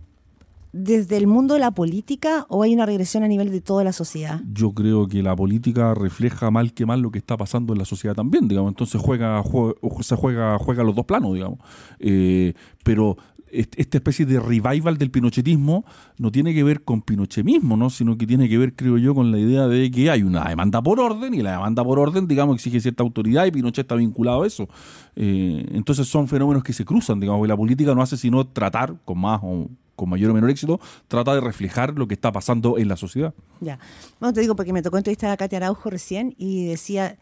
desde 0.73 1.17
el 1.17 1.29
mundo 1.29 1.55
de 1.55 1.61
la 1.61 1.71
política 1.71 2.47
o 2.49 2.65
hay 2.65 2.75
una 2.75 2.85
regresión 2.85 3.23
a 3.23 3.29
nivel 3.29 3.51
de 3.53 3.61
toda 3.61 3.85
la 3.85 3.93
sociedad? 3.93 4.41
yo 4.53 4.73
creo 4.73 5.07
que 5.07 5.23
la 5.23 5.37
política 5.37 5.95
refleja 5.95 6.51
mal 6.51 6.73
que 6.73 6.85
mal 6.85 7.01
lo 7.01 7.11
que 7.13 7.19
está 7.19 7.37
pasando 7.37 7.73
en 7.73 7.79
la 7.79 7.85
sociedad 7.85 8.15
también, 8.17 8.49
digamos. 8.49 8.71
Entonces 8.73 9.01
juega, 9.01 9.41
jue- 9.45 9.77
se 10.03 10.17
juega, 10.17 10.59
juega 10.59 10.83
los 10.83 10.97
dos 10.97 11.05
planos, 11.05 11.33
digamos. 11.35 11.61
Eh, 12.01 12.55
pero 12.83 13.17
esta 13.55 13.99
especie 13.99 14.27
de 14.27 14.41
revival 14.41 14.99
del 14.99 15.11
pinochetismo 15.11 15.85
no 16.19 16.33
tiene 16.33 16.53
que 16.55 16.65
ver 16.65 16.83
con 16.83 17.03
pinochemismo, 17.03 17.77
¿no? 17.77 17.91
sino 17.91 18.19
que 18.19 18.27
tiene 18.27 18.49
que 18.49 18.59
ver, 18.59 18.75
creo 18.75 18.99
yo, 18.99 19.15
con 19.15 19.31
la 19.31 19.39
idea 19.39 19.67
de 19.69 19.91
que 19.91 20.11
hay 20.11 20.23
una 20.23 20.49
demanda 20.49 20.83
por 20.83 21.01
orden 21.01 21.35
y 21.35 21.43
la 21.43 21.53
demanda 21.53 21.85
por 21.85 21.99
orden, 21.99 22.27
digamos, 22.27 22.57
exige 22.57 22.81
cierta 22.81 23.03
autoridad 23.03 23.47
y 23.47 23.51
Pinochet 23.51 23.85
está 23.85 23.95
vinculado 23.95 24.43
a 24.43 24.47
eso. 24.47 24.69
Eh, 25.17 25.67
entonces 25.73 26.09
son 26.09 26.29
fenómenos 26.29 26.65
que 26.65 26.73
se 26.73 26.85
cruzan, 26.85 27.21
digamos, 27.21 27.45
y 27.45 27.49
la 27.49 27.57
política 27.57 27.95
no 27.95 28.03
hace 28.03 28.17
sino 28.17 28.47
tratar 28.47 28.97
con 29.05 29.19
más 29.21 29.41
o 29.43 29.69
con 29.97 30.09
mayor 30.09 30.33
o 30.33 30.35
menor 30.35 30.51
éxito, 30.51 30.81
trata 31.07 31.35
de 31.35 31.41
reflejar 31.41 31.97
lo 31.97 32.09
que 32.09 32.15
está 32.15 32.33
pasando 32.33 32.79
en 32.79 32.89
la 32.89 32.97
sociedad. 32.97 33.33
Ya. 33.61 33.79
Bueno, 34.19 34.33
te 34.33 34.41
digo 34.41 34.57
porque 34.57 34.73
me 34.73 34.83
tocó 34.83 34.99
entrevistar 34.99 35.31
a 35.31 35.37
Katia 35.37 35.59
Araujo 35.59 35.89
recién 35.89 36.35
y 36.37 36.67
decía 36.67 37.17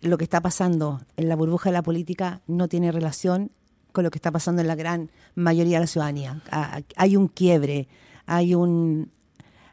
lo 0.00 0.16
que 0.16 0.24
está 0.24 0.40
pasando 0.40 1.00
en 1.16 1.28
la 1.28 1.36
burbuja 1.36 1.70
de 1.70 1.74
la 1.74 1.82
política 1.82 2.40
no 2.46 2.68
tiene 2.68 2.92
relación 2.92 3.50
con 3.92 4.04
lo 4.04 4.10
que 4.10 4.18
está 4.18 4.30
pasando 4.30 4.62
en 4.62 4.68
la 4.68 4.74
gran 4.74 5.10
mayoría 5.34 5.78
de 5.78 5.80
la 5.80 5.86
ciudadanía. 5.86 6.40
Hay 6.96 7.16
un 7.16 7.28
quiebre, 7.28 7.88
hay 8.26 8.54
un 8.54 9.10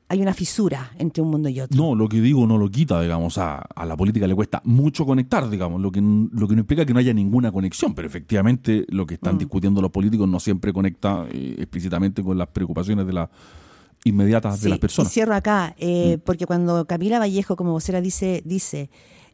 hay 0.07 0.21
una 0.21 0.33
fisura 0.33 0.91
entre 0.99 1.23
un 1.23 1.31
mundo 1.31 1.49
y 1.49 1.59
otro. 1.59 1.75
No, 1.75 1.95
lo 1.95 2.07
que 2.07 2.21
digo 2.21 2.45
no 2.45 2.57
lo 2.57 2.69
quita, 2.69 3.01
digamos, 3.01 3.37
a, 3.37 3.57
a, 3.57 3.85
la 3.85 3.97
política 3.97 4.27
le 4.27 4.35
cuesta 4.35 4.61
mucho 4.63 5.05
conectar, 5.05 5.49
digamos, 5.49 5.81
lo 5.81 5.91
que, 5.91 5.99
lo 5.99 6.47
que 6.47 6.53
no 6.55 6.61
implica 6.61 6.85
que 6.85 6.93
no 6.93 6.99
haya 6.99 7.13
ninguna 7.13 7.51
conexión, 7.51 7.95
pero 7.95 8.07
efectivamente 8.07 8.85
lo 8.89 9.07
que 9.07 9.15
están 9.15 9.35
mm. 9.35 9.39
discutiendo 9.39 9.81
los 9.81 9.91
políticos 9.91 10.27
no 10.29 10.39
siempre 10.39 10.71
conecta 10.71 11.25
eh, 11.31 11.55
explícitamente 11.57 12.23
con 12.23 12.37
las 12.37 12.47
preocupaciones 12.49 13.07
de 13.07 13.13
la 13.13 13.29
inmediatas 14.03 14.61
de 14.61 14.69
las 14.69 14.77
personas. 14.77 15.11
Y 15.11 15.13
cierro 15.13 15.33
acá, 15.33 15.75
eh, 15.79 16.17
mm. 16.17 16.21
porque 16.21 16.45
cuando 16.45 16.85
Camila 16.85 17.17
Vallejo 17.17 17.55
como 17.55 17.71
vocera 17.71 17.99
dice, 17.99 18.43
dice, 18.45 18.91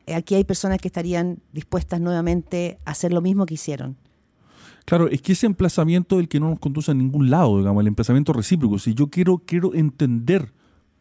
eh, 0.07 0.15
aquí 0.15 0.35
hay 0.35 0.45
personas 0.45 0.79
que 0.79 0.87
estarían 0.87 1.39
dispuestas 1.51 1.99
nuevamente 1.99 2.79
a 2.85 2.91
hacer 2.91 3.11
lo 3.11 3.21
mismo 3.21 3.45
que 3.45 3.55
hicieron. 3.55 3.97
Claro, 4.85 5.07
es 5.07 5.21
que 5.21 5.33
ese 5.33 5.45
emplazamiento 5.45 6.15
es 6.15 6.21
el 6.21 6.27
que 6.27 6.39
no 6.39 6.49
nos 6.49 6.59
conduce 6.59 6.91
a 6.91 6.93
ningún 6.93 7.29
lado, 7.29 7.57
digamos, 7.57 7.81
el 7.81 7.87
emplazamiento 7.87 8.33
recíproco. 8.33 8.79
Si 8.79 8.93
yo 8.93 9.09
quiero, 9.09 9.43
quiero 9.45 9.73
entender 9.73 10.51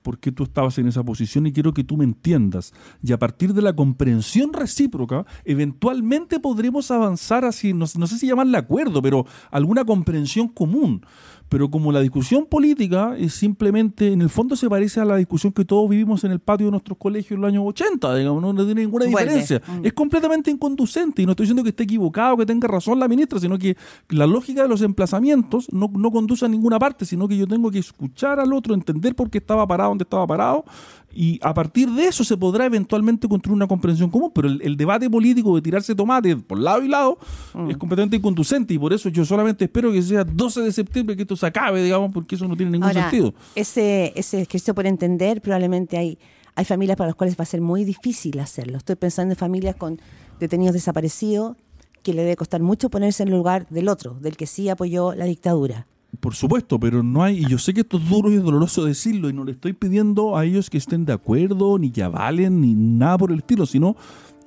por 0.03 0.19
qué 0.19 0.33
tú 0.33 0.45
estabas 0.45 0.79
en 0.79 0.89
esa 0.89 1.03
posición 1.03 1.47
y 1.47 1.53
quiero 1.53 1.75
que 1.75 1.85
tú 1.85 1.97
me 1.97 2.05
entiendas. 2.05 2.73
Y 3.03 3.13
a 3.13 3.19
partir 3.19 3.53
de 3.55 3.63
la 3.63 3.75
comprensión 3.75 4.53
recíproca, 4.53 5.27
eventualmente 5.45 6.41
podremos 6.41 6.91
avanzar 6.91 7.45
así, 7.45 7.73
no, 7.73 7.87
no 7.97 8.07
sé 8.07 8.19
si 8.19 8.27
llamarle 8.27 8.59
acuerdo, 8.59 9.03
pero 9.03 9.27
alguna 9.51 9.85
comprensión 9.85 10.49
común. 10.49 11.05
Pero 11.51 11.69
como 11.69 11.91
la 11.91 12.01
discusión 12.01 12.47
política 12.47 13.17
es 13.19 13.35
simplemente, 13.35 14.13
en 14.13 14.23
el 14.23 14.31
fondo 14.31 14.55
se 14.55 14.71
parece 14.71 15.01
a 15.01 15.05
la 15.05 15.17
discusión 15.17 15.53
que 15.53 15.65
todos 15.65 15.91
vivimos 15.91 16.23
en 16.23 16.31
el 16.31 16.39
patio 16.39 16.69
de 16.69 16.71
nuestros 16.71 16.97
colegios 16.97 17.33
en 17.33 17.41
los 17.41 17.49
años 17.49 17.65
80, 17.67 18.15
digamos, 18.15 18.41
no, 18.41 18.55
tiene 18.65 18.83
ninguna 18.83 19.05
diferencia. 19.05 19.61
Mm. 19.67 19.85
Es 19.85 19.93
completamente 19.93 20.49
inconducente 20.53 21.23
y 21.23 21.27
no 21.27 21.33
estoy 21.33 21.47
diciendo 21.47 21.65
que 21.65 21.71
esté 21.71 21.83
equivocado, 21.83 22.37
que 22.37 22.47
tenga 22.47 22.69
razón 22.69 23.01
la 23.01 23.09
ministra, 23.09 23.41
sino 23.41 23.59
que 23.59 23.77
la 24.11 24.29
lógica 24.29 24.63
de 24.63 24.69
los 24.69 24.81
emplazamientos 24.81 25.67
no, 25.73 25.91
no 25.93 26.13
conduce 26.13 26.45
a 26.45 26.49
ninguna 26.49 26.79
parte, 26.79 27.05
sino 27.05 27.27
que 27.27 27.37
yo 27.37 27.49
tengo 27.49 27.69
que 27.73 27.81
escuchar 27.81 28.39
al 28.39 28.53
otro, 28.53 28.73
entender 28.73 29.17
por 29.17 29.29
qué 29.29 29.39
estaba 29.39 29.67
parado 29.67 29.91
donde 29.91 30.05
estaba 30.05 30.25
parado 30.29 30.65
y 31.13 31.41
a 31.43 31.53
partir 31.53 31.91
de 31.91 32.07
eso 32.07 32.23
se 32.23 32.37
podrá 32.37 32.67
eventualmente 32.67 33.29
construir 33.29 33.57
una 33.57 33.67
comprensión 33.67 34.11
común, 34.11 34.31
pero 34.33 34.49
el, 34.49 34.77
debate 34.77 35.11
político 35.11 35.55
de 35.57 35.63
tirarse 35.63 35.95
tomate 35.95 36.37
por 36.37 36.59
lado 36.59 36.83
y 36.83 36.89
lado 36.89 37.19
mm. 37.53 37.71
es 37.71 37.77
completamente 37.77 38.17
inconducente 38.17 38.75
y 38.75 38.79
por 38.79 38.93
eso 38.93 39.09
yo 39.09 39.25
solamente 39.25 39.65
espero 39.65 39.93
que 39.93 40.03
sea 40.03 40.25
12 40.25 40.63
de 40.63 40.73
septiembre 40.73 41.17
que 41.17 41.23
esto 41.23 41.37
se 41.41 41.47
acabe, 41.47 41.83
digamos, 41.83 42.13
porque 42.13 42.37
eso 42.37 42.47
no 42.47 42.57
tiene 42.57 42.73
ningún 42.73 42.93
sentido. 42.93 43.35
Ese, 43.55 44.13
ese 44.15 44.43
ejercicio 44.43 44.75
por 44.75 44.87
entender, 44.87 45.41
probablemente 45.41 45.97
hay, 45.99 46.19
hay 46.55 46.65
familias 46.65 46.97
para 46.97 47.09
las 47.09 47.17
cuales 47.17 47.37
va 47.39 47.43
a 47.43 47.47
ser 47.47 47.61
muy 47.61 47.85
difícil 47.85 48.39
hacerlo. 48.39 48.79
Estoy 48.79 48.97
pensando 48.97 49.33
en 49.33 49.39
familias 49.39 49.75
con 49.77 50.01
detenidos 50.39 50.75
desaparecidos 50.75 51.57
que 52.03 52.15
le 52.15 52.23
debe 52.23 52.37
costar 52.37 52.63
mucho 52.63 52.91
ponerse 52.91 53.23
en 53.23 53.29
el 53.29 53.35
lugar 53.35 53.67
del 53.69 53.89
otro, 53.89 54.15
del 54.21 54.37
que 54.37 54.47
sí 54.47 54.69
apoyó 54.69 55.15
la 55.15 55.25
dictadura. 55.25 55.87
Por 56.19 56.35
supuesto, 56.35 56.81
pero 56.81 57.03
no 57.03 57.23
hay, 57.23 57.39
y 57.39 57.49
yo 57.49 57.59
sé 57.59 57.73
que 57.73 57.83
esto 57.83 57.99
es 57.99 58.09
duro 58.09 58.31
y 58.31 58.37
es 58.37 58.43
doloroso 58.43 58.85
decirlo, 58.85 59.31
y 59.31 59.33
no 59.33 59.45
le 59.45 59.53
estoy 59.53 59.73
pidiendo 59.73 60.37
a 60.37 60.45
ellos 60.45 60.69
que 60.69 60.77
estén 60.77 61.05
de 61.05 61.13
acuerdo, 61.13 61.79
ni 61.79 61.91
que 61.91 62.03
avalen, 62.03 62.61
ni 62.61 62.75
nada 62.75 63.17
por 63.17 63.31
el 63.31 63.39
estilo, 63.39 63.65
sino 63.65 63.97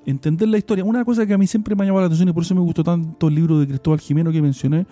entender 0.05 0.49
la 0.49 0.57
historia. 0.57 0.83
Una 0.83 1.05
cosa 1.05 1.25
que 1.25 1.33
a 1.33 1.37
mí 1.37 1.47
siempre 1.47 1.75
me 1.75 1.83
ha 1.83 1.85
llamado 1.85 2.01
la 2.01 2.07
atención 2.07 2.27
y 2.27 2.33
por 2.33 2.43
eso 2.43 2.53
me 2.53 2.61
gustó 2.61 2.83
tanto 2.83 3.27
el 3.27 3.35
libro 3.35 3.59
de 3.59 3.67
Cristóbal 3.67 4.01
Jimeno 4.01 4.31
que 4.31 4.41
mencioné, 4.41 4.85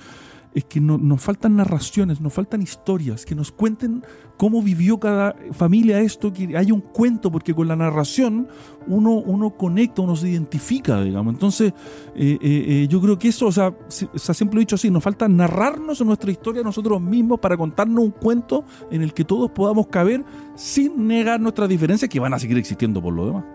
es 0.54 0.66
que 0.66 0.82
no, 0.82 0.98
nos 0.98 1.22
faltan 1.22 1.56
narraciones, 1.56 2.20
nos 2.20 2.34
faltan 2.34 2.62
historias, 2.62 3.26
que 3.26 3.36
nos 3.36 3.52
cuenten 3.52 4.04
cómo 4.38 4.62
vivió 4.62 5.00
cada 5.00 5.36
familia 5.52 6.00
esto, 6.00 6.34
que 6.34 6.58
haya 6.58 6.74
un 6.74 6.82
cuento, 6.82 7.32
porque 7.32 7.54
con 7.54 7.68
la 7.68 7.76
narración 7.76 8.48
uno, 8.88 9.12
uno 9.12 9.52
conecta, 9.52 10.02
uno 10.02 10.16
se 10.16 10.30
identifica, 10.30 11.02
digamos. 11.02 11.34
Entonces, 11.34 11.74
eh, 12.16 12.38
eh, 12.42 12.66
eh, 12.68 12.88
yo 12.90 13.00
creo 13.00 13.18
que 13.18 13.30
eso, 13.30 13.48
o 13.48 13.52
sea, 13.52 13.74
se, 13.88 14.08
ha 14.14 14.34
siempre 14.34 14.60
dicho 14.60 14.76
así, 14.76 14.90
nos 14.90 15.04
falta 15.04 15.28
narrarnos 15.28 16.02
nuestra 16.02 16.32
historia 16.32 16.64
nosotros 16.64 17.00
mismos 17.02 17.40
para 17.40 17.56
contarnos 17.56 18.04
un 18.04 18.12
cuento 18.12 18.66
en 18.90 19.02
el 19.02 19.14
que 19.14 19.24
todos 19.24 19.52
podamos 19.52 19.88
caber 19.88 20.26
sin 20.56 21.08
negar 21.08 21.40
nuestras 21.40 21.70
diferencias 21.70 22.10
que 22.10 22.20
van 22.20 22.34
a 22.34 22.40
seguir 22.40 22.58
existiendo 22.58 23.02
por 23.02 23.14
lo 23.14 23.28
demás. 23.28 23.46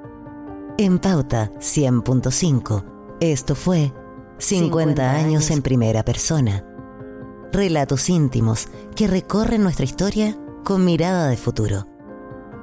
En 0.79 0.99
Pauta 0.99 1.53
100.5, 1.55 2.85
esto 3.21 3.55
fue 3.55 3.93
50 4.39 5.11
años 5.11 5.51
en 5.51 5.63
primera 5.63 6.05
persona 6.05 6.66
relatos 7.57 8.09
íntimos 8.11 8.69
que 8.95 9.07
recorren 9.07 9.63
nuestra 9.63 9.87
historia 9.87 10.37
con 10.63 10.85
mirada 10.85 11.29
de 11.29 11.37
futuro. 11.39 11.89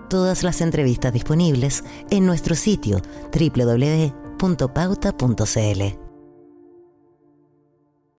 Todas 0.09 0.43
las 0.43 0.61
entrevistas 0.61 1.11
disponibles 1.11 1.83
en 2.11 2.25
nuestro 2.27 2.55
sitio 2.55 3.01
www.pauta.cl. 3.33 4.43